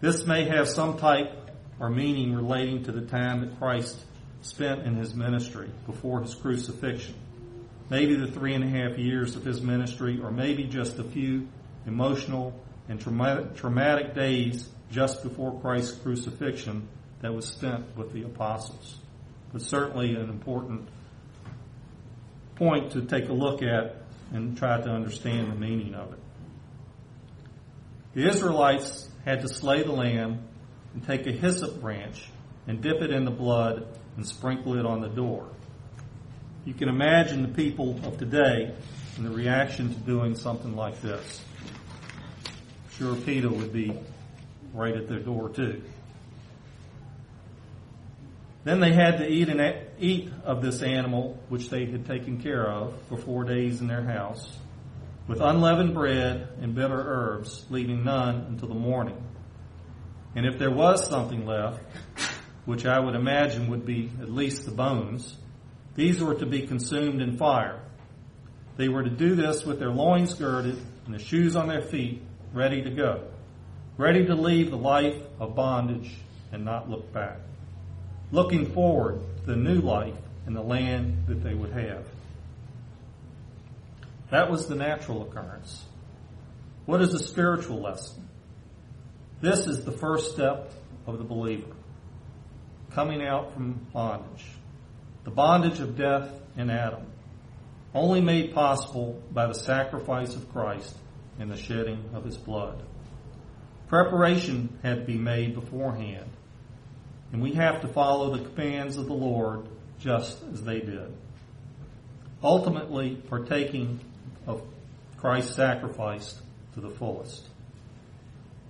This 0.00 0.26
may 0.26 0.44
have 0.44 0.68
some 0.68 0.98
type 0.98 1.32
or 1.80 1.90
meaning 1.90 2.34
relating 2.34 2.84
to 2.84 2.92
the 2.92 3.02
time 3.02 3.40
that 3.40 3.58
Christ 3.58 3.98
spent 4.42 4.82
in 4.82 4.94
his 4.94 5.14
ministry 5.14 5.70
before 5.86 6.20
his 6.20 6.34
crucifixion. 6.34 7.14
Maybe 7.90 8.16
the 8.16 8.30
three 8.30 8.54
and 8.54 8.62
a 8.62 8.68
half 8.68 8.98
years 8.98 9.34
of 9.34 9.44
his 9.44 9.62
ministry, 9.62 10.20
or 10.22 10.30
maybe 10.30 10.64
just 10.64 10.98
a 10.98 11.04
few 11.04 11.48
emotional 11.86 12.54
and 12.88 13.00
traumatic, 13.00 14.14
days 14.14 14.68
just 14.90 15.22
before 15.22 15.58
Christ's 15.60 15.98
crucifixion 15.98 16.88
that 17.20 17.34
was 17.34 17.46
spent 17.46 17.96
with 17.96 18.12
the 18.12 18.22
apostles. 18.22 18.96
But 19.52 19.62
certainly 19.62 20.14
an 20.14 20.28
important 20.28 20.88
point 22.56 22.92
to 22.92 23.02
take 23.02 23.28
a 23.28 23.32
look 23.32 23.62
at 23.62 23.96
and 24.32 24.56
try 24.56 24.80
to 24.80 24.90
understand 24.90 25.50
the 25.50 25.56
meaning 25.56 25.94
of 25.94 26.12
it. 26.12 26.18
The 28.14 28.28
Israelites 28.28 29.08
had 29.24 29.42
to 29.42 29.48
slay 29.48 29.82
the 29.82 29.92
lamb 29.92 30.40
and 30.92 31.06
take 31.06 31.26
a 31.26 31.32
hyssop 31.32 31.80
branch 31.80 32.28
and 32.66 32.82
dip 32.82 33.00
it 33.00 33.10
in 33.10 33.24
the 33.24 33.30
blood 33.30 33.86
and 34.16 34.26
sprinkle 34.26 34.78
it 34.78 34.84
on 34.84 35.00
the 35.00 35.08
door. 35.08 35.48
You 36.64 36.74
can 36.74 36.88
imagine 36.88 37.42
the 37.42 37.48
people 37.48 37.98
of 38.04 38.18
today 38.18 38.74
and 39.16 39.24
the 39.24 39.30
reaction 39.30 39.94
to 39.94 40.00
doing 40.00 40.34
something 40.34 40.76
like 40.76 41.00
this. 41.00 41.42
Sure, 42.92 43.14
PETA 43.14 43.48
would 43.48 43.72
be 43.72 43.98
right 44.74 44.94
at 44.94 45.08
their 45.08 45.20
door 45.20 45.48
too. 45.48 45.82
Then 48.68 48.80
they 48.80 48.92
had 48.92 49.16
to 49.16 49.26
eat 49.26 49.48
and 49.48 49.62
eat 49.98 50.30
of 50.44 50.60
this 50.60 50.82
animal 50.82 51.42
which 51.48 51.70
they 51.70 51.86
had 51.86 52.04
taken 52.04 52.42
care 52.42 52.70
of 52.70 53.00
for 53.08 53.16
four 53.16 53.44
days 53.44 53.80
in 53.80 53.86
their 53.86 54.02
house, 54.02 54.46
with 55.26 55.40
unleavened 55.40 55.94
bread 55.94 56.50
and 56.60 56.74
bitter 56.74 57.00
herbs, 57.02 57.64
leaving 57.70 58.04
none 58.04 58.44
until 58.50 58.68
the 58.68 58.74
morning. 58.74 59.16
And 60.36 60.44
if 60.44 60.58
there 60.58 60.70
was 60.70 61.08
something 61.08 61.46
left, 61.46 61.80
which 62.66 62.84
I 62.84 63.00
would 63.00 63.14
imagine 63.14 63.70
would 63.70 63.86
be 63.86 64.10
at 64.20 64.30
least 64.30 64.66
the 64.66 64.72
bones, 64.72 65.34
these 65.94 66.22
were 66.22 66.34
to 66.34 66.44
be 66.44 66.66
consumed 66.66 67.22
in 67.22 67.38
fire. 67.38 67.80
They 68.76 68.90
were 68.90 69.02
to 69.02 69.08
do 69.08 69.34
this 69.34 69.64
with 69.64 69.78
their 69.78 69.92
loins 69.92 70.34
girded 70.34 70.76
and 71.06 71.14
the 71.14 71.24
shoes 71.24 71.56
on 71.56 71.68
their 71.68 71.80
feet, 71.80 72.20
ready 72.52 72.82
to 72.82 72.90
go, 72.90 73.28
ready 73.96 74.26
to 74.26 74.34
leave 74.34 74.70
the 74.70 74.76
life 74.76 75.16
of 75.40 75.54
bondage 75.54 76.14
and 76.52 76.66
not 76.66 76.90
look 76.90 77.10
back 77.14 77.38
looking 78.30 78.72
forward 78.72 79.20
to 79.40 79.46
the 79.46 79.56
new 79.56 79.80
life 79.80 80.14
and 80.46 80.54
the 80.54 80.62
land 80.62 81.26
that 81.26 81.42
they 81.42 81.54
would 81.54 81.72
have. 81.72 82.06
That 84.30 84.50
was 84.50 84.66
the 84.66 84.74
natural 84.74 85.22
occurrence. 85.22 85.84
What 86.84 87.00
is 87.02 87.12
the 87.12 87.18
spiritual 87.18 87.80
lesson? 87.80 88.28
This 89.40 89.66
is 89.66 89.84
the 89.84 89.92
first 89.92 90.32
step 90.32 90.72
of 91.06 91.18
the 91.18 91.24
believer. 91.24 91.72
Coming 92.90 93.22
out 93.22 93.54
from 93.54 93.86
bondage. 93.92 94.44
The 95.24 95.30
bondage 95.30 95.80
of 95.80 95.96
death 95.96 96.30
in 96.56 96.70
Adam. 96.70 97.06
Only 97.94 98.20
made 98.20 98.54
possible 98.54 99.22
by 99.30 99.46
the 99.46 99.54
sacrifice 99.54 100.34
of 100.34 100.50
Christ 100.52 100.94
and 101.38 101.50
the 101.50 101.56
shedding 101.56 102.10
of 102.14 102.24
his 102.24 102.36
blood. 102.36 102.82
Preparation 103.88 104.78
had 104.82 105.00
to 105.00 105.04
be 105.04 105.16
made 105.16 105.54
beforehand 105.54 106.28
and 107.32 107.42
we 107.42 107.54
have 107.54 107.80
to 107.82 107.88
follow 107.88 108.36
the 108.36 108.48
commands 108.48 108.96
of 108.96 109.06
the 109.06 109.14
Lord 109.14 109.66
just 110.00 110.42
as 110.52 110.62
they 110.62 110.80
did. 110.80 111.12
Ultimately, 112.42 113.16
partaking 113.16 114.00
of 114.46 114.62
Christ's 115.16 115.54
sacrifice 115.54 116.40
to 116.74 116.80
the 116.80 116.90
fullest. 116.90 117.48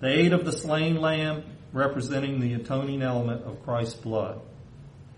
The 0.01 0.09
aid 0.09 0.33
of 0.33 0.45
the 0.45 0.53
slain 0.53 1.01
lamb, 1.01 1.45
representing 1.73 2.41
the 2.41 2.55
atoning 2.55 3.03
element 3.03 3.45
of 3.45 3.63
Christ's 3.65 3.97
blood. 3.97 4.41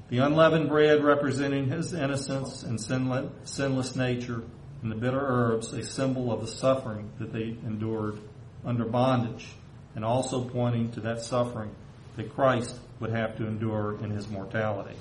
The 0.09 0.19
unleavened 0.19 0.69
bread 0.69 1.05
representing 1.05 1.69
his 1.69 1.95
innocence 1.95 2.65
and 2.65 2.81
sinless 2.81 3.95
nature, 3.95 4.43
and 4.83 4.91
the 4.91 4.97
bitter 4.97 5.21
herbs, 5.21 5.73
a 5.73 5.85
symbol 5.85 6.33
of 6.33 6.41
the 6.41 6.49
suffering 6.49 7.11
that 7.21 7.33
they 7.33 7.57
endured 7.65 8.19
under 8.65 8.85
bondage, 8.85 9.47
and 9.95 10.05
also 10.05 10.43
pointing 10.43 10.91
to 10.93 11.01
that 11.03 11.23
suffering 11.23 11.71
that 12.17 12.35
Christ 12.35 12.77
would 13.01 13.11
have 13.11 13.37
to 13.39 13.47
endure 13.47 13.99
in 14.03 14.11
his 14.11 14.29
mortality. 14.29 14.97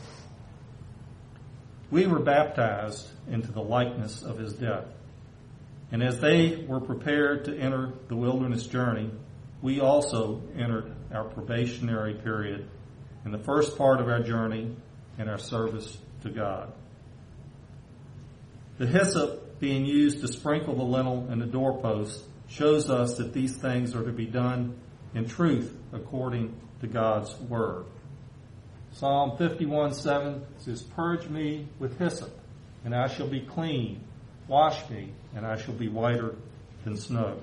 We 1.91 2.07
were 2.07 2.19
baptized 2.19 3.07
into 3.29 3.51
the 3.51 3.61
likeness 3.61 4.23
of 4.23 4.37
his 4.37 4.53
death. 4.53 4.85
And 5.91 6.03
as 6.03 6.19
they 6.19 6.65
were 6.67 6.79
prepared 6.79 7.45
to 7.45 7.57
enter 7.57 7.93
the 8.07 8.15
wilderness 8.15 8.65
journey, 8.65 9.11
we 9.61 9.81
also 9.81 10.41
entered 10.55 10.91
our 11.13 11.25
probationary 11.25 12.13
period 12.13 12.69
in 13.25 13.31
the 13.31 13.39
first 13.39 13.77
part 13.77 13.99
of 13.99 14.07
our 14.07 14.21
journey 14.21 14.75
in 15.17 15.27
our 15.27 15.37
service 15.37 15.97
to 16.21 16.29
God. 16.29 16.71
The 18.77 18.87
hyssop 18.87 19.59
being 19.59 19.85
used 19.85 20.21
to 20.21 20.27
sprinkle 20.27 20.75
the 20.75 20.83
lintel 20.83 21.27
and 21.29 21.41
the 21.41 21.45
doorpost 21.45 22.23
shows 22.47 22.89
us 22.89 23.17
that 23.17 23.33
these 23.33 23.57
things 23.57 23.93
are 23.93 24.05
to 24.05 24.11
be 24.11 24.25
done 24.25 24.79
in 25.13 25.27
truth 25.27 25.75
according 25.91 26.55
to 26.81 26.87
God's 26.87 27.35
word. 27.41 27.85
Psalm 28.93 29.37
51 29.37 29.93
7 29.93 30.45
says, 30.59 30.81
Purge 30.81 31.27
me 31.27 31.67
with 31.79 31.97
hyssop, 31.99 32.37
and 32.83 32.95
I 32.95 33.07
shall 33.07 33.27
be 33.27 33.41
clean. 33.41 34.03
Wash 34.47 34.89
me, 34.89 35.11
and 35.35 35.45
I 35.45 35.57
shall 35.57 35.75
be 35.75 35.87
whiter 35.87 36.35
than 36.83 36.97
snow. 36.97 37.39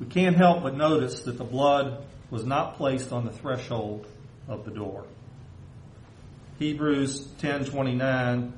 We 0.00 0.06
can't 0.06 0.36
help 0.36 0.62
but 0.62 0.76
notice 0.76 1.22
that 1.22 1.38
the 1.38 1.44
blood 1.44 2.04
was 2.30 2.44
not 2.44 2.76
placed 2.76 3.12
on 3.12 3.24
the 3.24 3.32
threshold 3.32 4.06
of 4.46 4.64
the 4.64 4.70
door. 4.70 5.04
Hebrews 6.58 7.26
10:29 7.40 8.52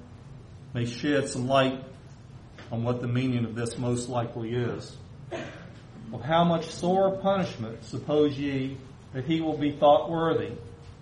may 0.73 0.85
shed 0.85 1.29
some 1.29 1.49
light 1.49 1.83
on 2.71 2.85
what 2.85 3.01
the 3.01 3.09
meaning 3.09 3.45
of 3.45 3.55
this 3.55 3.77
most 3.77 4.09
likely 4.09 4.55
is. 4.55 4.97
Of 6.13 6.23
how 6.23 6.45
much 6.45 6.71
sore 6.71 7.17
punishment 7.19 7.85
suppose 7.85 8.39
ye 8.39 8.77
that 9.13 9.25
he 9.25 9.41
will 9.41 9.57
be 9.57 9.73
thought 9.73 10.11
worthy, 10.11 10.53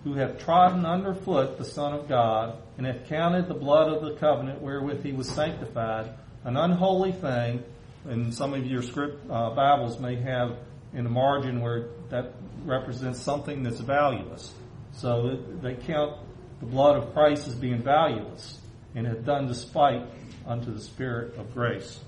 who 0.03 0.13
hath 0.13 0.39
trodden 0.39 0.85
under 0.85 1.13
foot 1.13 1.57
the 1.57 1.65
Son 1.65 1.93
of 1.93 2.07
God, 2.07 2.57
and 2.77 2.85
hath 2.85 3.07
counted 3.07 3.47
the 3.47 3.53
blood 3.53 3.91
of 3.91 4.01
the 4.03 4.15
covenant 4.15 4.61
wherewith 4.61 5.03
he 5.03 5.11
was 5.11 5.29
sanctified 5.29 6.13
an 6.43 6.57
unholy 6.57 7.11
thing, 7.11 7.63
and 8.05 8.33
some 8.33 8.53
of 8.53 8.65
your 8.65 8.81
script 8.81 9.29
uh, 9.29 9.49
Bibles 9.51 9.99
may 9.99 10.15
have 10.15 10.57
in 10.93 11.03
the 11.03 11.09
margin 11.09 11.61
where 11.61 11.89
that 12.09 12.33
represents 12.65 13.21
something 13.21 13.63
that's 13.63 13.79
valueless. 13.79 14.53
So 14.93 15.37
they 15.61 15.75
count 15.75 16.17
the 16.59 16.65
blood 16.65 16.97
of 16.97 17.13
Christ 17.13 17.47
as 17.47 17.55
being 17.55 17.81
valueless, 17.81 18.59
and 18.95 19.05
have 19.05 19.25
done 19.25 19.47
despite 19.47 20.03
unto 20.47 20.71
the 20.73 20.79
Spirit 20.79 21.37
of 21.37 21.53
grace. 21.53 21.99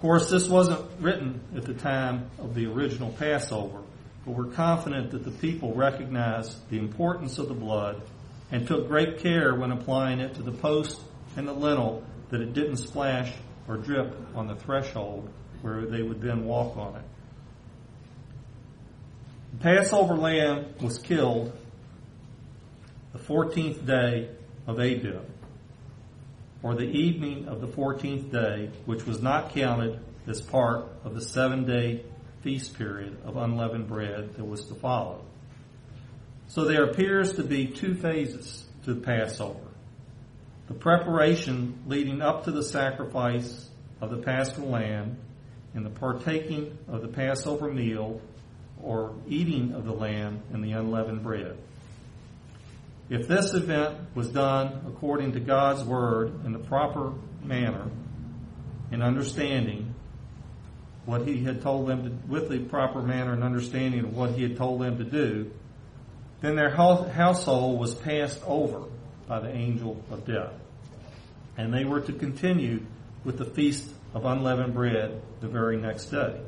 Of 0.00 0.02
course, 0.04 0.30
this 0.30 0.48
wasn't 0.48 0.80
written 0.98 1.42
at 1.54 1.66
the 1.66 1.74
time 1.74 2.30
of 2.38 2.54
the 2.54 2.64
original 2.64 3.10
Passover, 3.10 3.82
but 4.24 4.34
we're 4.34 4.46
confident 4.46 5.10
that 5.10 5.24
the 5.24 5.30
people 5.30 5.74
recognized 5.74 6.56
the 6.70 6.78
importance 6.78 7.36
of 7.36 7.48
the 7.48 7.54
blood 7.54 8.00
and 8.50 8.66
took 8.66 8.88
great 8.88 9.18
care 9.18 9.54
when 9.54 9.70
applying 9.72 10.20
it 10.20 10.36
to 10.36 10.42
the 10.42 10.52
post 10.52 10.98
and 11.36 11.46
the 11.46 11.52
lintel 11.52 12.02
that 12.30 12.40
it 12.40 12.54
didn't 12.54 12.78
splash 12.78 13.30
or 13.68 13.76
drip 13.76 14.16
on 14.34 14.46
the 14.46 14.54
threshold 14.54 15.28
where 15.60 15.84
they 15.84 16.00
would 16.00 16.22
then 16.22 16.46
walk 16.46 16.78
on 16.78 16.96
it. 16.96 17.04
The 19.52 19.58
Passover 19.58 20.14
lamb 20.14 20.76
was 20.80 20.98
killed 20.98 21.52
the 23.12 23.18
14th 23.18 23.84
day 23.84 24.30
of 24.66 24.78
Abib 24.78 25.26
or 26.62 26.74
the 26.74 26.88
evening 26.88 27.48
of 27.48 27.60
the 27.60 27.66
14th 27.66 28.30
day, 28.30 28.70
which 28.84 29.06
was 29.06 29.22
not 29.22 29.54
counted 29.54 29.98
as 30.26 30.40
part 30.40 30.86
of 31.04 31.14
the 31.14 31.20
seven 31.20 31.64
day 31.64 32.04
feast 32.42 32.76
period 32.76 33.18
of 33.24 33.36
unleavened 33.36 33.88
bread 33.88 34.34
that 34.36 34.44
was 34.44 34.66
to 34.66 34.74
follow. 34.74 35.24
So 36.48 36.64
there 36.64 36.84
appears 36.84 37.34
to 37.34 37.44
be 37.44 37.68
two 37.68 37.94
phases 37.94 38.64
to 38.84 38.94
the 38.94 39.00
Passover. 39.00 39.60
The 40.68 40.74
preparation 40.74 41.82
leading 41.86 42.22
up 42.22 42.44
to 42.44 42.50
the 42.50 42.62
sacrifice 42.62 43.68
of 44.00 44.10
the 44.10 44.18
paschal 44.18 44.68
lamb 44.68 45.18
and 45.74 45.84
the 45.84 45.90
partaking 45.90 46.76
of 46.88 47.02
the 47.02 47.08
Passover 47.08 47.72
meal 47.72 48.20
or 48.82 49.14
eating 49.28 49.72
of 49.72 49.84
the 49.84 49.92
lamb 49.92 50.42
and 50.52 50.64
the 50.64 50.72
unleavened 50.72 51.22
bread. 51.22 51.58
If 53.10 53.26
this 53.26 53.54
event 53.54 54.14
was 54.14 54.28
done 54.28 54.84
according 54.86 55.32
to 55.32 55.40
God's 55.40 55.82
word 55.82 56.44
in 56.44 56.52
the 56.52 56.60
proper 56.60 57.12
manner, 57.42 57.90
in 58.92 59.02
understanding 59.02 59.96
what 61.06 61.26
He 61.26 61.42
had 61.42 61.60
told 61.60 61.88
them 61.88 62.04
to, 62.04 62.28
with 62.28 62.48
the 62.48 62.60
proper 62.60 63.02
manner 63.02 63.32
and 63.32 63.42
understanding 63.42 64.04
of 64.04 64.16
what 64.16 64.30
He 64.30 64.44
had 64.44 64.56
told 64.56 64.80
them 64.80 64.96
to 64.98 65.04
do, 65.04 65.50
then 66.40 66.54
their 66.54 66.70
household 66.70 67.80
was 67.80 67.96
passed 67.96 68.40
over 68.46 68.84
by 69.26 69.40
the 69.40 69.50
angel 69.50 70.02
of 70.12 70.24
death. 70.24 70.52
And 71.58 71.74
they 71.74 71.84
were 71.84 72.00
to 72.02 72.12
continue 72.12 72.86
with 73.24 73.38
the 73.38 73.44
feast 73.44 73.90
of 74.14 74.24
unleavened 74.24 74.72
bread 74.72 75.20
the 75.40 75.48
very 75.48 75.76
next 75.76 76.06
day. 76.06 76.40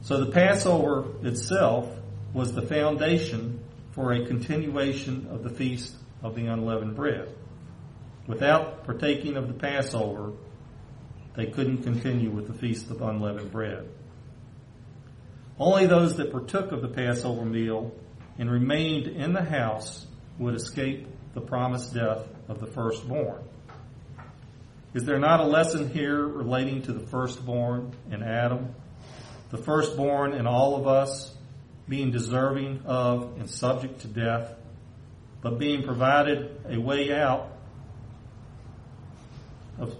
So 0.00 0.24
the 0.24 0.32
Passover 0.32 1.04
itself 1.26 1.88
was 2.32 2.54
the 2.54 2.62
foundation 2.62 3.63
for 3.94 4.12
a 4.12 4.26
continuation 4.26 5.28
of 5.30 5.44
the 5.44 5.50
feast 5.50 5.94
of 6.22 6.34
the 6.34 6.46
unleavened 6.46 6.96
bread. 6.96 7.32
Without 8.26 8.84
partaking 8.84 9.36
of 9.36 9.46
the 9.46 9.54
Passover, 9.54 10.32
they 11.36 11.46
couldn't 11.46 11.84
continue 11.84 12.30
with 12.30 12.48
the 12.48 12.54
feast 12.54 12.90
of 12.90 13.02
unleavened 13.02 13.52
bread. 13.52 13.88
Only 15.58 15.86
those 15.86 16.16
that 16.16 16.32
partook 16.32 16.72
of 16.72 16.82
the 16.82 16.88
Passover 16.88 17.44
meal 17.44 17.92
and 18.38 18.50
remained 18.50 19.06
in 19.06 19.32
the 19.32 19.44
house 19.44 20.06
would 20.38 20.54
escape 20.54 21.06
the 21.34 21.40
promised 21.40 21.94
death 21.94 22.26
of 22.48 22.58
the 22.58 22.66
firstborn. 22.66 23.42
Is 24.92 25.04
there 25.04 25.18
not 25.18 25.40
a 25.40 25.44
lesson 25.44 25.90
here 25.90 26.26
relating 26.26 26.82
to 26.82 26.92
the 26.92 27.06
firstborn 27.06 27.94
in 28.10 28.22
Adam? 28.22 28.74
The 29.50 29.58
firstborn 29.58 30.32
in 30.32 30.46
all 30.48 30.76
of 30.76 30.88
us 30.88 31.32
being 31.88 32.10
deserving 32.10 32.82
of 32.86 33.36
and 33.38 33.48
subject 33.48 34.00
to 34.00 34.08
death, 34.08 34.54
but 35.42 35.58
being 35.58 35.82
provided 35.82 36.60
a 36.68 36.78
way 36.78 37.12
out 37.12 37.50
of 39.78 39.94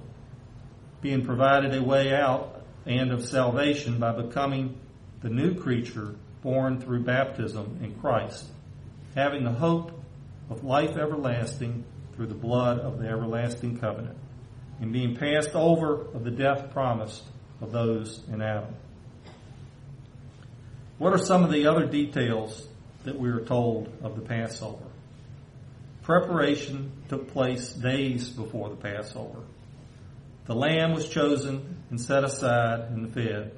being 1.03 1.25
provided 1.25 1.75
a 1.75 1.83
way 1.83 2.14
out 2.14 2.62
and 2.87 3.12
of 3.12 3.25
salvation 3.25 3.99
by 3.99 4.12
becoming 4.12 4.79
the 5.20 5.29
new 5.29 5.55
creature 5.55 6.14
born 6.42 6.81
through 6.81 7.01
baptism 7.01 7.79
in 7.83 7.94
Christ, 8.01 8.47
having 9.14 9.44
the 9.44 9.53
hope 9.53 9.92
of 10.51 10.64
life 10.64 10.97
everlasting 10.97 11.85
through 12.14 12.27
the 12.27 12.35
blood 12.35 12.79
of 12.79 12.99
the 12.99 13.09
everlasting 13.09 13.79
covenant, 13.79 14.16
and 14.81 14.92
being 14.92 15.16
passed 15.16 15.55
over 15.55 16.03
of 16.12 16.25
the 16.25 16.31
death 16.31 16.70
promised 16.73 17.23
of 17.61 17.73
those 17.73 18.23
in 18.33 18.40
Adam. 18.40 18.75
What 20.96 21.12
are 21.12 21.18
some 21.18 21.42
of 21.42 21.50
the 21.50 21.66
other 21.66 21.87
details 21.87 22.68
that 23.02 23.18
we 23.18 23.28
are 23.28 23.44
told 23.44 23.92
of 24.02 24.14
the 24.14 24.22
Passover? 24.22 24.85
Preparation 26.02 26.92
took 27.09 27.33
place 27.33 27.72
days 27.72 28.28
before 28.28 28.68
the 28.68 28.76
Passover. 28.76 29.40
The 30.46 30.54
lamb 30.54 30.92
was 30.92 31.09
chosen 31.09 31.83
and 31.90 32.00
set 32.00 32.22
aside 32.22 32.92
and 32.92 33.12
fed. 33.12 33.52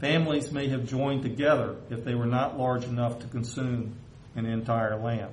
Families 0.00 0.52
may 0.52 0.68
have 0.68 0.86
joined 0.86 1.22
together 1.22 1.76
if 1.90 2.02
they 2.02 2.14
were 2.14 2.24
not 2.24 2.58
large 2.58 2.84
enough 2.84 3.18
to 3.18 3.26
consume 3.26 3.96
an 4.34 4.46
entire 4.46 4.98
lamb. 4.98 5.32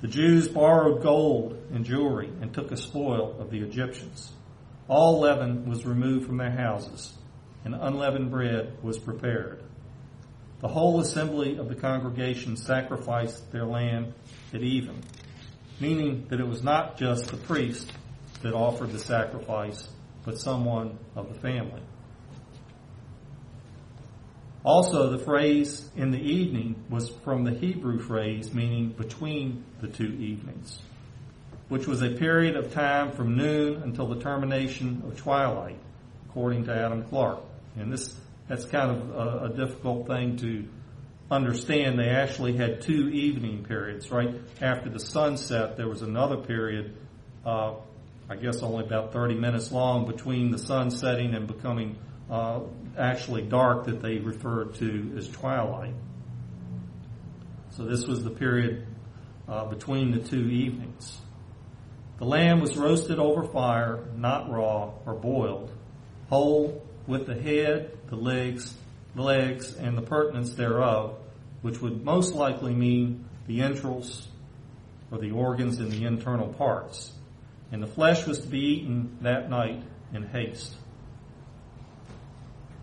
The 0.00 0.08
Jews 0.08 0.48
borrowed 0.48 1.02
gold 1.02 1.60
and 1.74 1.84
jewelry 1.84 2.30
and 2.40 2.54
took 2.54 2.72
a 2.72 2.76
spoil 2.78 3.36
of 3.38 3.50
the 3.50 3.60
Egyptians. 3.60 4.32
All 4.88 5.20
leaven 5.20 5.68
was 5.68 5.84
removed 5.84 6.24
from 6.24 6.38
their 6.38 6.52
houses, 6.52 7.12
and 7.66 7.74
unleavened 7.74 8.30
bread 8.30 8.78
was 8.82 8.98
prepared. 8.98 9.62
The 10.60 10.68
whole 10.68 11.00
assembly 11.00 11.56
of 11.58 11.68
the 11.68 11.76
congregation 11.76 12.56
sacrificed 12.56 13.52
their 13.52 13.64
lamb 13.64 14.12
at 14.52 14.60
even, 14.60 15.00
meaning 15.78 16.26
that 16.30 16.40
it 16.40 16.46
was 16.46 16.62
not 16.62 16.98
just 16.98 17.28
the 17.28 17.36
priest 17.36 17.92
that 18.42 18.54
offered 18.54 18.90
the 18.90 18.98
sacrifice, 18.98 19.88
but 20.24 20.38
someone 20.38 20.98
of 21.14 21.32
the 21.32 21.38
family. 21.38 21.82
Also, 24.64 25.10
the 25.10 25.24
phrase 25.24 25.88
in 25.96 26.10
the 26.10 26.18
evening 26.18 26.84
was 26.90 27.08
from 27.08 27.44
the 27.44 27.52
Hebrew 27.52 28.00
phrase 28.00 28.52
meaning 28.52 28.90
between 28.90 29.64
the 29.80 29.86
two 29.86 30.12
evenings, 30.18 30.82
which 31.68 31.86
was 31.86 32.02
a 32.02 32.10
period 32.10 32.56
of 32.56 32.72
time 32.72 33.12
from 33.12 33.36
noon 33.36 33.82
until 33.82 34.08
the 34.08 34.20
termination 34.20 35.02
of 35.06 35.16
twilight, 35.16 35.78
according 36.28 36.64
to 36.64 36.74
Adam 36.74 37.04
Clarke. 37.04 37.44
And 37.76 37.92
this 37.92 38.14
that's 38.48 38.64
kind 38.64 38.90
of 38.90 39.10
a, 39.10 39.44
a 39.44 39.48
difficult 39.50 40.06
thing 40.06 40.36
to 40.38 40.66
understand. 41.30 41.98
They 41.98 42.08
actually 42.08 42.56
had 42.56 42.80
two 42.80 43.08
evening 43.10 43.64
periods, 43.64 44.10
right? 44.10 44.34
After 44.60 44.88
the 44.88 45.00
sunset, 45.00 45.76
there 45.76 45.88
was 45.88 46.02
another 46.02 46.38
period, 46.38 46.96
uh, 47.44 47.74
I 48.28 48.36
guess 48.36 48.62
only 48.62 48.84
about 48.84 49.12
30 49.12 49.34
minutes 49.34 49.70
long 49.70 50.06
between 50.06 50.50
the 50.50 50.58
sun 50.58 50.90
setting 50.90 51.34
and 51.34 51.46
becoming 51.46 51.98
uh, 52.30 52.60
actually 52.98 53.42
dark 53.42 53.86
that 53.86 54.02
they 54.02 54.18
referred 54.18 54.74
to 54.76 55.14
as 55.16 55.28
twilight. 55.28 55.94
So 57.70 57.84
this 57.84 58.06
was 58.06 58.24
the 58.24 58.30
period 58.30 58.86
uh, 59.46 59.66
between 59.66 60.10
the 60.10 60.20
two 60.20 60.48
evenings. 60.48 61.18
The 62.18 62.24
lamb 62.24 62.60
was 62.60 62.76
roasted 62.76 63.18
over 63.18 63.44
fire, 63.44 64.04
not 64.16 64.50
raw 64.50 64.90
or 65.06 65.14
boiled, 65.14 65.70
whole 66.28 66.84
with 67.08 67.26
the 67.26 67.34
head, 67.34 67.90
the 68.08 68.16
legs, 68.16 68.76
the 69.16 69.22
legs, 69.22 69.74
and 69.74 69.98
the 69.98 70.02
purtenance 70.02 70.54
thereof, 70.54 71.18
which 71.62 71.80
would 71.80 72.04
most 72.04 72.34
likely 72.34 72.74
mean 72.74 73.24
the 73.48 73.62
entrails 73.62 74.28
or 75.10 75.18
the 75.18 75.32
organs 75.32 75.80
and 75.80 75.90
the 75.90 76.04
internal 76.04 76.48
parts. 76.52 77.12
And 77.72 77.82
the 77.82 77.86
flesh 77.86 78.26
was 78.26 78.40
to 78.40 78.46
be 78.46 78.60
eaten 78.60 79.18
that 79.22 79.50
night 79.50 79.82
in 80.12 80.22
haste. 80.22 80.74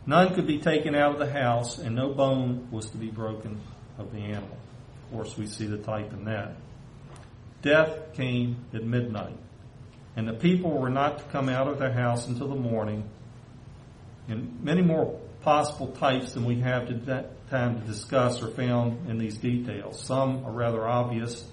None 0.07 0.35
could 0.35 0.45
be 0.45 0.59
taken 0.59 0.93
out 0.93 1.13
of 1.13 1.19
the 1.19 1.31
house, 1.31 1.77
and 1.77 1.95
no 1.95 2.13
bone 2.13 2.67
was 2.71 2.89
to 2.91 2.97
be 2.97 3.09
broken 3.09 3.59
of 3.97 4.11
the 4.11 4.19
animal. 4.19 4.57
Of 5.05 5.11
course, 5.11 5.37
we 5.37 5.47
see 5.47 5.65
the 5.65 5.77
type 5.77 6.13
in 6.13 6.25
that. 6.25 6.55
Death 7.61 8.13
came 8.13 8.57
at 8.73 8.83
midnight, 8.83 9.37
and 10.15 10.27
the 10.27 10.33
people 10.33 10.71
were 10.71 10.89
not 10.89 11.19
to 11.19 11.23
come 11.25 11.49
out 11.49 11.67
of 11.67 11.79
their 11.79 11.91
house 11.91 12.27
until 12.27 12.47
the 12.47 12.55
morning. 12.55 13.09
And 14.27 14.63
many 14.63 14.81
more 14.81 15.19
possible 15.41 15.87
types 15.87 16.33
than 16.33 16.45
we 16.45 16.59
have 16.61 16.87
time 17.49 17.81
to 17.81 17.87
discuss 17.87 18.41
are 18.41 18.49
found 18.49 19.09
in 19.09 19.17
these 19.17 19.37
details. 19.37 20.03
Some 20.03 20.45
are 20.45 20.51
rather 20.51 20.87
obvious, 20.87 21.45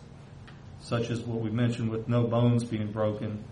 such 0.81 1.11
as 1.11 1.21
what 1.21 1.41
we 1.41 1.51
mentioned 1.51 1.91
with 1.91 2.09
no 2.09 2.25
bones 2.25 2.65
being 2.65 2.91
broken, 2.91 3.45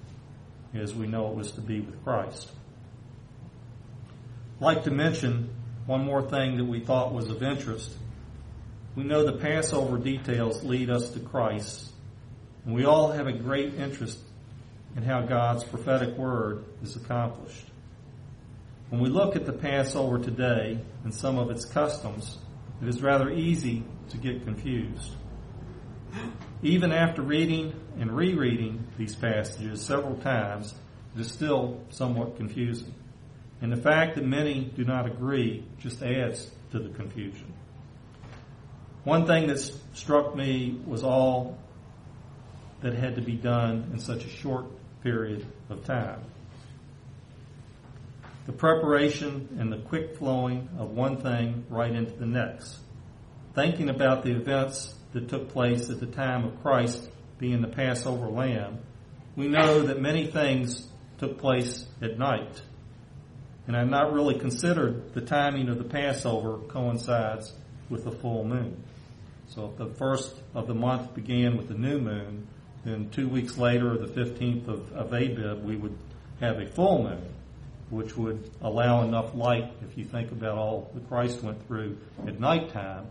as 0.74 0.94
we 0.94 1.06
know 1.06 1.28
it 1.28 1.34
was 1.34 1.52
to 1.52 1.60
be 1.60 1.80
with 1.80 2.02
Christ. 2.04 2.50
I'd 4.58 4.64
like 4.64 4.84
to 4.84 4.90
mention 4.90 5.50
one 5.86 6.04
more 6.04 6.22
thing 6.22 6.56
that 6.56 6.64
we 6.64 6.80
thought 6.80 7.12
was 7.12 7.28
of 7.28 7.42
interest. 7.42 7.96
We 8.94 9.04
know 9.04 9.24
the 9.24 9.38
Passover 9.38 9.98
details 9.98 10.64
lead 10.64 10.90
us 10.90 11.10
to 11.10 11.20
Christ 11.20 11.90
and 12.64 12.74
we 12.74 12.84
all 12.84 13.10
have 13.10 13.26
a 13.26 13.32
great 13.32 13.74
interest 13.74 14.18
in 14.96 15.02
how 15.02 15.22
God's 15.22 15.64
prophetic 15.64 16.16
word 16.16 16.64
is 16.82 16.96
accomplished. 16.96 17.69
When 18.90 19.00
we 19.00 19.08
look 19.08 19.36
at 19.36 19.46
the 19.46 19.52
Passover 19.52 20.18
today 20.18 20.80
and 21.04 21.14
some 21.14 21.38
of 21.38 21.48
its 21.48 21.64
customs, 21.64 22.38
it 22.82 22.88
is 22.88 23.00
rather 23.00 23.30
easy 23.30 23.84
to 24.08 24.16
get 24.16 24.42
confused. 24.44 25.14
Even 26.62 26.90
after 26.92 27.22
reading 27.22 27.72
and 28.00 28.10
rereading 28.10 28.84
these 28.98 29.14
passages 29.14 29.80
several 29.80 30.16
times, 30.16 30.74
it 31.14 31.20
is 31.20 31.30
still 31.30 31.80
somewhat 31.90 32.36
confusing. 32.36 32.92
And 33.62 33.70
the 33.70 33.80
fact 33.80 34.16
that 34.16 34.24
many 34.24 34.64
do 34.64 34.84
not 34.84 35.06
agree 35.06 35.64
just 35.78 36.02
adds 36.02 36.50
to 36.72 36.80
the 36.80 36.88
confusion. 36.88 37.52
One 39.04 39.24
thing 39.24 39.46
that 39.46 39.60
struck 39.94 40.34
me 40.34 40.80
was 40.84 41.04
all 41.04 41.58
that 42.80 42.94
had 42.94 43.14
to 43.14 43.22
be 43.22 43.34
done 43.34 43.90
in 43.92 44.00
such 44.00 44.24
a 44.24 44.28
short 44.28 44.66
period 45.04 45.46
of 45.68 45.84
time. 45.84 46.24
The 48.46 48.52
preparation 48.52 49.56
and 49.58 49.72
the 49.72 49.78
quick 49.78 50.16
flowing 50.16 50.68
of 50.78 50.90
one 50.90 51.18
thing 51.18 51.66
right 51.68 51.92
into 51.92 52.12
the 52.12 52.26
next. 52.26 52.78
Thinking 53.54 53.90
about 53.90 54.22
the 54.22 54.32
events 54.32 54.94
that 55.12 55.28
took 55.28 55.50
place 55.50 55.90
at 55.90 56.00
the 56.00 56.06
time 56.06 56.44
of 56.44 56.62
Christ 56.62 57.10
being 57.38 57.60
the 57.60 57.68
Passover 57.68 58.28
lamb, 58.28 58.78
we 59.36 59.48
know 59.48 59.82
that 59.82 60.00
many 60.00 60.26
things 60.26 60.88
took 61.18 61.38
place 61.38 61.86
at 62.00 62.18
night. 62.18 62.60
And 63.66 63.76
I've 63.76 63.88
not 63.88 64.12
really 64.12 64.38
considered 64.38 65.14
the 65.14 65.20
timing 65.20 65.68
of 65.68 65.78
the 65.78 65.84
Passover 65.84 66.58
coincides 66.68 67.52
with 67.88 68.04
the 68.04 68.10
full 68.10 68.44
moon. 68.44 68.82
So 69.48 69.66
if 69.66 69.76
the 69.76 69.94
first 69.94 70.34
of 70.54 70.66
the 70.66 70.74
month 70.74 71.14
began 71.14 71.56
with 71.56 71.68
the 71.68 71.74
new 71.74 71.98
moon, 72.00 72.46
then 72.84 73.10
two 73.10 73.28
weeks 73.28 73.58
later, 73.58 73.98
the 73.98 74.06
15th 74.06 74.68
of, 74.68 74.92
of 74.92 75.12
Abib, 75.12 75.64
we 75.64 75.76
would 75.76 75.96
have 76.40 76.58
a 76.58 76.66
full 76.66 77.02
moon, 77.02 77.24
which 77.90 78.16
would 78.16 78.50
allow 78.62 79.02
enough 79.02 79.34
light. 79.34 79.72
If 79.82 79.98
you 79.98 80.04
think 80.04 80.30
about 80.32 80.56
all 80.56 80.90
that 80.94 81.08
Christ 81.08 81.42
went 81.42 81.66
through 81.66 81.98
at 82.26 82.38
nighttime, 82.38 83.06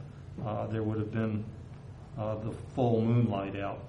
uh, 0.45 0.67
there 0.67 0.81
would 0.81 0.97
have 0.99 1.11
been 1.11 1.45
uh, 2.17 2.35
the 2.35 2.51
full 2.75 3.01
moonlight 3.01 3.59
out. 3.59 3.83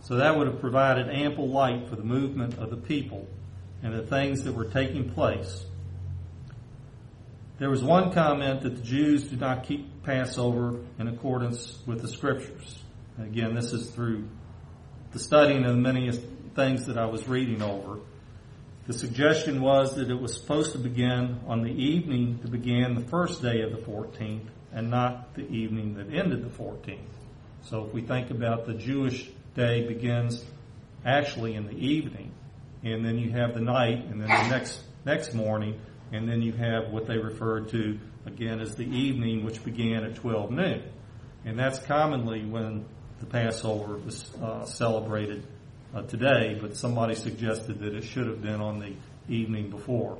So 0.00 0.16
that 0.16 0.36
would 0.36 0.46
have 0.46 0.60
provided 0.60 1.08
ample 1.08 1.48
light 1.48 1.88
for 1.88 1.96
the 1.96 2.04
movement 2.04 2.58
of 2.58 2.70
the 2.70 2.76
people 2.76 3.26
and 3.82 3.92
the 3.92 4.06
things 4.06 4.44
that 4.44 4.52
were 4.52 4.66
taking 4.66 5.10
place. 5.10 5.64
There 7.58 7.70
was 7.70 7.82
one 7.82 8.12
comment 8.12 8.62
that 8.62 8.76
the 8.76 8.82
Jews 8.82 9.24
do 9.24 9.36
not 9.36 9.64
keep 9.64 10.02
Passover 10.02 10.80
in 10.98 11.08
accordance 11.08 11.82
with 11.86 12.02
the 12.02 12.08
scriptures. 12.08 12.82
Again, 13.18 13.54
this 13.54 13.72
is 13.72 13.90
through 13.90 14.28
the 15.12 15.18
studying 15.18 15.64
of 15.64 15.76
many 15.76 16.08
things 16.56 16.86
that 16.86 16.98
I 16.98 17.06
was 17.06 17.28
reading 17.28 17.62
over. 17.62 18.00
The 18.86 18.94
suggestion 18.94 19.60
was 19.60 19.94
that 19.96 20.10
it 20.10 20.20
was 20.20 20.34
supposed 20.34 20.72
to 20.72 20.78
begin 20.78 21.40
on 21.46 21.62
the 21.62 21.70
evening 21.70 22.38
that 22.42 22.50
began 22.50 22.94
the 22.94 23.04
first 23.04 23.42
day 23.42 23.60
of 23.60 23.72
the 23.72 23.78
14th 23.78 24.46
and 24.72 24.90
not 24.90 25.34
the 25.34 25.46
evening 25.48 25.94
that 25.94 26.12
ended 26.12 26.42
the 26.42 26.56
14th. 26.56 26.98
So 27.62 27.84
if 27.84 27.92
we 27.92 28.02
think 28.02 28.30
about 28.30 28.66
the 28.66 28.74
Jewish 28.74 29.28
day 29.54 29.86
begins 29.86 30.44
actually 31.04 31.54
in 31.54 31.66
the 31.66 31.74
evening 31.76 32.32
and 32.82 33.04
then 33.04 33.18
you 33.18 33.30
have 33.32 33.54
the 33.54 33.60
night 33.60 34.04
and 34.06 34.20
then 34.20 34.28
the 34.28 34.48
next 34.48 34.82
next 35.04 35.34
morning 35.34 35.80
and 36.12 36.28
then 36.28 36.42
you 36.42 36.52
have 36.52 36.90
what 36.90 37.06
they 37.06 37.18
referred 37.18 37.68
to 37.70 37.98
again 38.24 38.60
as 38.60 38.76
the 38.76 38.84
evening, 38.84 39.44
which 39.44 39.64
began 39.64 40.04
at 40.04 40.16
12 40.16 40.50
noon. 40.50 40.82
And 41.44 41.58
that's 41.58 41.78
commonly 41.80 42.44
when 42.44 42.86
the 43.20 43.26
Passover 43.26 43.98
is 44.06 44.30
uh, 44.36 44.64
celebrated 44.64 45.46
today, 46.08 46.58
but 46.60 46.76
somebody 46.76 47.14
suggested 47.14 47.80
that 47.80 47.94
it 47.94 48.04
should 48.04 48.26
have 48.26 48.42
been 48.42 48.60
on 48.60 48.78
the 48.78 48.94
evening 49.32 49.70
before. 49.70 50.18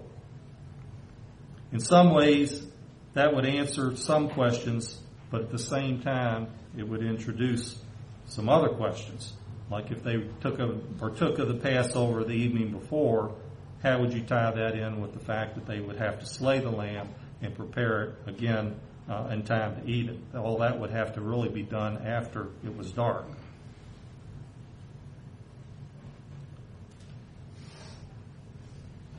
In 1.73 1.81
some 1.81 2.15
ways, 2.15 2.67
that 3.15 3.35
would 3.35 3.47
answer 3.47 3.97
some 3.97 4.31
questions, 4.31 5.01
but 5.31 5.43
at 5.43 5.51
the 5.51 5.59
same 5.59 6.01
time, 6.01 6.49
it 6.77 6.89
would 6.89 7.03
introduce 7.03 7.79
some 8.27 8.49
other 8.49 8.69
questions. 8.69 9.33
Like 9.71 9.91
if 9.91 10.03
they 10.03 10.29
took 10.41 10.59
a, 10.59 10.79
or 11.01 11.11
took 11.11 11.39
of 11.39 11.49
the 11.49 11.55
Passover 11.55 12.25
the 12.25 12.33
evening 12.33 12.71
before, 12.71 13.35
how 13.83 14.01
would 14.01 14.13
you 14.13 14.23
tie 14.23 14.53
that 14.53 14.75
in 14.75 15.01
with 15.01 15.13
the 15.13 15.21
fact 15.21 15.55
that 15.57 15.67
they 15.67 15.81
would 15.81 15.97
have 15.97 16.21
to 16.21 16.27
slay 16.27 16.61
the 16.61 16.71
lamb 16.71 17.09
and 17.43 17.55
prepare 17.55 18.03
it 18.03 18.15
again 18.27 18.79
uh, 19.09 19.29
in 19.33 19.43
time 19.43 19.81
to 19.81 19.91
eat 19.91 20.09
it? 20.09 20.19
All 20.37 20.59
that 20.59 20.79
would 20.79 20.91
have 20.91 21.15
to 21.15 21.21
really 21.21 21.49
be 21.49 21.63
done 21.63 21.99
after 22.07 22.49
it 22.65 22.77
was 22.77 22.93
dark. 22.93 23.27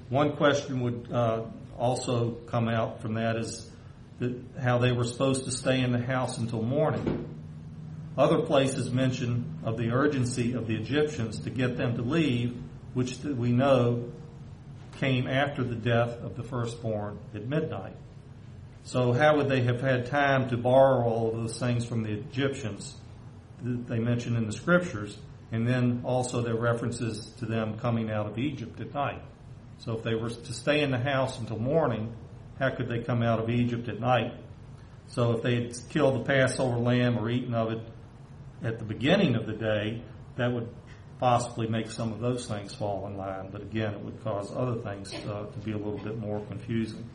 One 0.09 0.37
question 0.37 0.81
would 0.81 1.11
uh, 1.11 1.43
also 1.77 2.31
come 2.47 2.69
out 2.69 3.01
from 3.01 3.15
that 3.15 3.35
is 3.35 3.69
how 4.59 4.77
they 4.77 4.91
were 4.91 5.03
supposed 5.03 5.45
to 5.45 5.51
stay 5.51 5.81
in 5.81 5.91
the 5.91 6.01
house 6.01 6.37
until 6.37 6.61
morning. 6.61 7.27
Other 8.17 8.41
places 8.41 8.89
mention 8.89 9.59
of 9.63 9.77
the 9.77 9.91
urgency 9.91 10.53
of 10.53 10.65
the 10.65 10.75
Egyptians 10.75 11.39
to 11.41 11.49
get 11.49 11.77
them 11.77 11.97
to 11.97 12.01
leave, 12.01 12.57
which 12.93 13.19
we 13.19 13.51
know 13.51 14.11
came 14.99 15.27
after 15.27 15.63
the 15.63 15.75
death 15.75 16.17
of 16.21 16.35
the 16.35 16.43
firstborn 16.43 17.19
at 17.35 17.45
midnight. 17.45 17.95
So 18.83 19.11
how 19.11 19.35
would 19.35 19.49
they 19.49 19.61
have 19.63 19.81
had 19.81 20.05
time 20.05 20.49
to 20.49 20.57
borrow 20.57 21.03
all 21.03 21.29
of 21.29 21.35
those 21.35 21.59
things 21.59 21.85
from 21.85 22.03
the 22.03 22.13
Egyptians 22.13 22.95
that 23.61 23.87
they 23.87 23.99
mention 23.99 24.37
in 24.37 24.47
the 24.47 24.53
scriptures, 24.53 25.17
and 25.51 25.67
then 25.67 26.01
also 26.05 26.41
their 26.41 26.55
references 26.55 27.29
to 27.39 27.45
them 27.45 27.77
coming 27.77 28.09
out 28.09 28.25
of 28.25 28.39
Egypt 28.39 28.79
at 28.79 28.93
night? 28.93 29.21
So 29.79 29.93
if 29.97 30.03
they 30.03 30.15
were 30.15 30.29
to 30.29 30.53
stay 30.53 30.81
in 30.81 30.91
the 30.91 30.97
house 30.97 31.39
until 31.39 31.59
morning, 31.59 32.15
how 32.59 32.71
could 32.71 32.89
they 32.89 32.99
come 32.99 33.23
out 33.23 33.39
of 33.39 33.49
Egypt 33.49 33.87
at 33.87 33.99
night? 33.99 34.33
So 35.07 35.33
if 35.33 35.43
they 35.43 35.55
had 35.55 35.77
killed 35.89 36.15
the 36.15 36.23
Passover 36.23 36.77
lamb 36.77 37.17
or 37.17 37.29
eaten 37.29 37.53
of 37.53 37.71
it 37.71 37.81
at 38.63 38.79
the 38.79 38.85
beginning 38.85 39.35
of 39.35 39.45
the 39.45 39.53
day, 39.53 40.01
that 40.35 40.51
would 40.51 40.67
possibly 41.19 41.67
make 41.67 41.89
some 41.89 42.11
of 42.11 42.19
those 42.19 42.47
things 42.47 42.73
fall 42.73 43.07
in 43.07 43.17
line, 43.17 43.49
but 43.51 43.61
again, 43.61 43.93
it 43.93 44.01
would 44.01 44.23
cause 44.23 44.51
other 44.55 44.75
things 44.81 45.13
uh, 45.13 45.45
to 45.45 45.59
be 45.63 45.71
a 45.71 45.77
little 45.77 45.97
bit 45.97 46.17
more 46.17 46.39
confusing. 46.41 47.09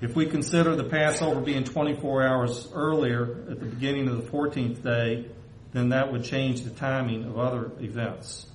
If 0.00 0.16
we 0.16 0.24
consider 0.24 0.76
the 0.76 0.84
Passover 0.84 1.40
being 1.40 1.64
24 1.64 2.26
hours 2.26 2.68
earlier 2.72 3.44
at 3.50 3.60
the 3.60 3.66
beginning 3.66 4.08
of 4.08 4.16
the 4.16 4.30
14th 4.30 4.82
day, 4.82 5.26
then 5.72 5.90
that 5.90 6.10
would 6.10 6.24
change 6.24 6.62
the 6.62 6.70
timing 6.70 7.24
of 7.24 7.38
other 7.38 7.70
events. 7.80 8.46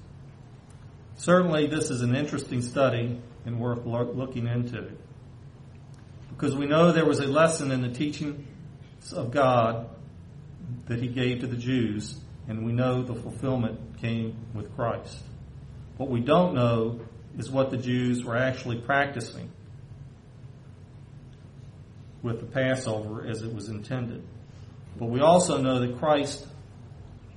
Certainly, 1.18 1.68
this 1.68 1.89
is 1.89 2.01
an 2.01 2.16
interesting 2.16 2.61
study 2.61 3.22
and 3.45 3.59
worth 3.59 3.86
looking 3.86 4.47
into. 4.47 4.91
Because 6.30 6.55
we 6.55 6.66
know 6.66 6.91
there 6.91 7.05
was 7.05 7.20
a 7.20 7.28
lesson 7.28 7.72
in 7.72 7.82
the 7.82 7.89
teaching 7.89 8.47
of 9.13 9.32
God 9.32 9.89
that 10.88 10.99
he 10.99 11.07
gave 11.07 11.39
to 11.41 11.47
the 11.47 11.57
Jews 11.57 12.20
and 12.47 12.66
we 12.66 12.72
know 12.72 13.01
the 13.01 13.16
fulfillment 13.16 13.99
came 13.99 14.36
with 14.53 14.76
Christ. 14.76 15.24
What 15.97 16.09
we 16.09 16.20
don't 16.20 16.53
know 16.53 16.99
is 17.38 17.49
what 17.49 17.72
the 17.72 17.78
Jews 17.78 18.24
were 18.24 18.38
actually 18.38 18.80
practicing 18.80 19.51
with 22.22 22.39
the 22.39 22.45
Passover 22.45 23.26
as 23.26 23.41
it 23.41 23.53
was 23.53 23.70
intended. 23.70 24.24
But 24.97 25.07
we 25.07 25.22
also 25.22 25.61
know 25.61 25.80
that 25.80 25.97
Christ, 25.97 26.45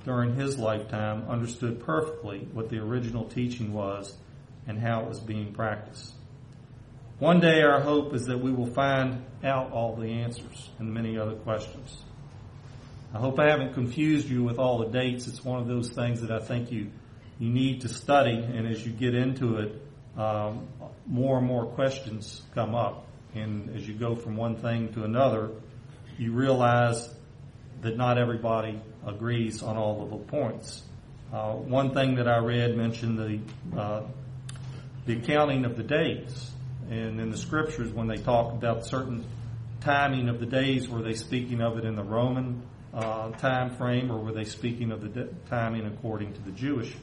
during 0.03 0.35
his 0.35 0.57
lifetime, 0.57 1.25
understood 1.29 1.79
perfectly 1.81 2.47
what 2.53 2.69
the 2.69 2.77
original 2.77 3.25
teaching 3.25 3.73
was 3.73 4.15
and 4.67 4.79
how 4.79 5.01
it 5.01 5.07
was 5.07 5.19
being 5.19 5.53
practiced. 5.53 6.13
One 7.19 7.41
day 7.41 7.61
our 7.63 7.81
hope 7.81 8.13
is 8.13 8.27
that 8.27 8.39
we 8.39 8.51
will 8.51 8.71
find 8.73 9.25
out 9.43 9.71
all 9.71 9.95
the 9.95 10.07
answers 10.07 10.69
and 10.79 10.93
many 10.93 11.17
other 11.17 11.35
questions. 11.35 11.97
I 13.13 13.17
hope 13.17 13.39
I 13.39 13.49
haven't 13.49 13.73
confused 13.73 14.29
you 14.29 14.43
with 14.43 14.57
all 14.57 14.77
the 14.77 14.89
dates. 14.89 15.27
It's 15.27 15.43
one 15.43 15.59
of 15.59 15.67
those 15.67 15.89
things 15.89 16.21
that 16.21 16.31
I 16.31 16.39
think 16.39 16.71
you, 16.71 16.91
you 17.39 17.49
need 17.49 17.81
to 17.81 17.89
study 17.89 18.37
and 18.37 18.67
as 18.67 18.85
you 18.85 18.93
get 18.93 19.15
into 19.15 19.57
it, 19.57 19.81
um, 20.17 20.67
more 21.05 21.39
and 21.39 21.47
more 21.47 21.65
questions 21.65 22.41
come 22.53 22.75
up. 22.75 23.07
And 23.35 23.75
as 23.75 23.87
you 23.87 23.95
go 23.95 24.15
from 24.15 24.37
one 24.37 24.55
thing 24.55 24.93
to 24.93 25.03
another, 25.03 25.49
you 26.17 26.31
realize 26.31 27.09
that 27.81 27.97
not 27.97 28.17
everybody 28.17 28.81
agrees 29.05 29.63
on 29.63 29.77
all 29.77 30.03
of 30.03 30.09
the 30.09 30.17
points. 30.17 30.83
Uh, 31.31 31.53
one 31.53 31.93
thing 31.93 32.15
that 32.15 32.27
I 32.27 32.37
read 32.37 32.75
mentioned 32.75 33.17
the 33.17 33.79
uh, 33.79 34.03
the 35.05 35.17
accounting 35.17 35.65
of 35.65 35.77
the 35.77 35.83
days, 35.83 36.51
and 36.89 37.19
in 37.19 37.31
the 37.31 37.37
scriptures 37.37 37.91
when 37.91 38.07
they 38.07 38.17
talk 38.17 38.53
about 38.53 38.85
certain 38.85 39.25
timing 39.81 40.29
of 40.29 40.39
the 40.39 40.45
days, 40.45 40.89
were 40.89 41.01
they 41.01 41.13
speaking 41.13 41.61
of 41.61 41.77
it 41.77 41.85
in 41.85 41.95
the 41.95 42.03
Roman 42.03 42.63
uh, 42.93 43.29
time 43.31 43.75
frame, 43.75 44.11
or 44.11 44.17
were 44.17 44.33
they 44.33 44.43
speaking 44.43 44.91
of 44.91 45.01
the 45.01 45.09
de- 45.09 45.33
timing 45.49 45.85
according 45.85 46.33
to 46.33 46.41
the 46.41 46.51
Jewish 46.51 46.95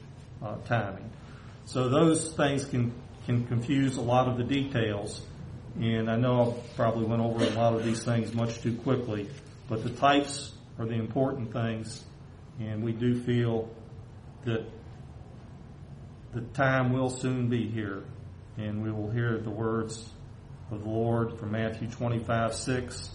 uh, 0.42 0.56
timing? 0.66 1.10
So 1.66 1.88
those 1.88 2.32
things 2.32 2.64
can 2.64 2.92
can 3.26 3.46
confuse 3.46 3.96
a 3.96 4.02
lot 4.02 4.28
of 4.28 4.36
the 4.36 4.44
details. 4.44 5.20
And 5.78 6.10
I 6.10 6.16
know 6.16 6.52
I 6.52 6.74
probably 6.76 7.04
went 7.04 7.20
over 7.20 7.44
a 7.44 7.50
lot 7.50 7.74
of 7.74 7.84
these 7.84 8.02
things 8.02 8.32
much 8.32 8.62
too 8.62 8.76
quickly, 8.76 9.28
but 9.68 9.82
the 9.82 9.90
types 9.90 10.52
are 10.78 10.86
the 10.86 10.94
important 10.94 11.52
things, 11.52 12.04
and 12.60 12.82
we 12.82 12.92
do 12.92 13.18
feel 13.20 13.68
that 14.44 14.64
the 16.34 16.40
time 16.52 16.92
will 16.92 17.10
soon 17.10 17.48
be 17.48 17.68
here, 17.68 18.04
and 18.58 18.82
we 18.82 18.90
will 18.90 19.10
hear 19.10 19.38
the 19.38 19.50
words 19.50 20.10
of 20.70 20.82
the 20.82 20.88
Lord 20.88 21.38
from 21.38 21.52
Matthew 21.52 21.88
25, 21.88 22.54
6, 22.54 23.10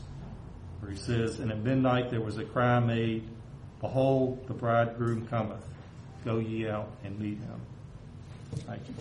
where 0.79 0.91
he 0.91 0.97
says, 0.97 1.39
And 1.39 1.51
at 1.51 1.59
midnight 1.59 2.09
there 2.09 2.21
was 2.21 2.37
a 2.37 2.45
cry 2.45 2.79
made, 2.79 3.29
Behold, 3.79 4.47
the 4.47 4.53
bridegroom 4.53 5.27
cometh. 5.27 5.65
Go 6.23 6.37
ye 6.37 6.67
out 6.67 6.91
and 7.03 7.19
meet 7.19 7.39
him. 7.39 7.61
Thank 8.67 8.81
you. 8.87 8.93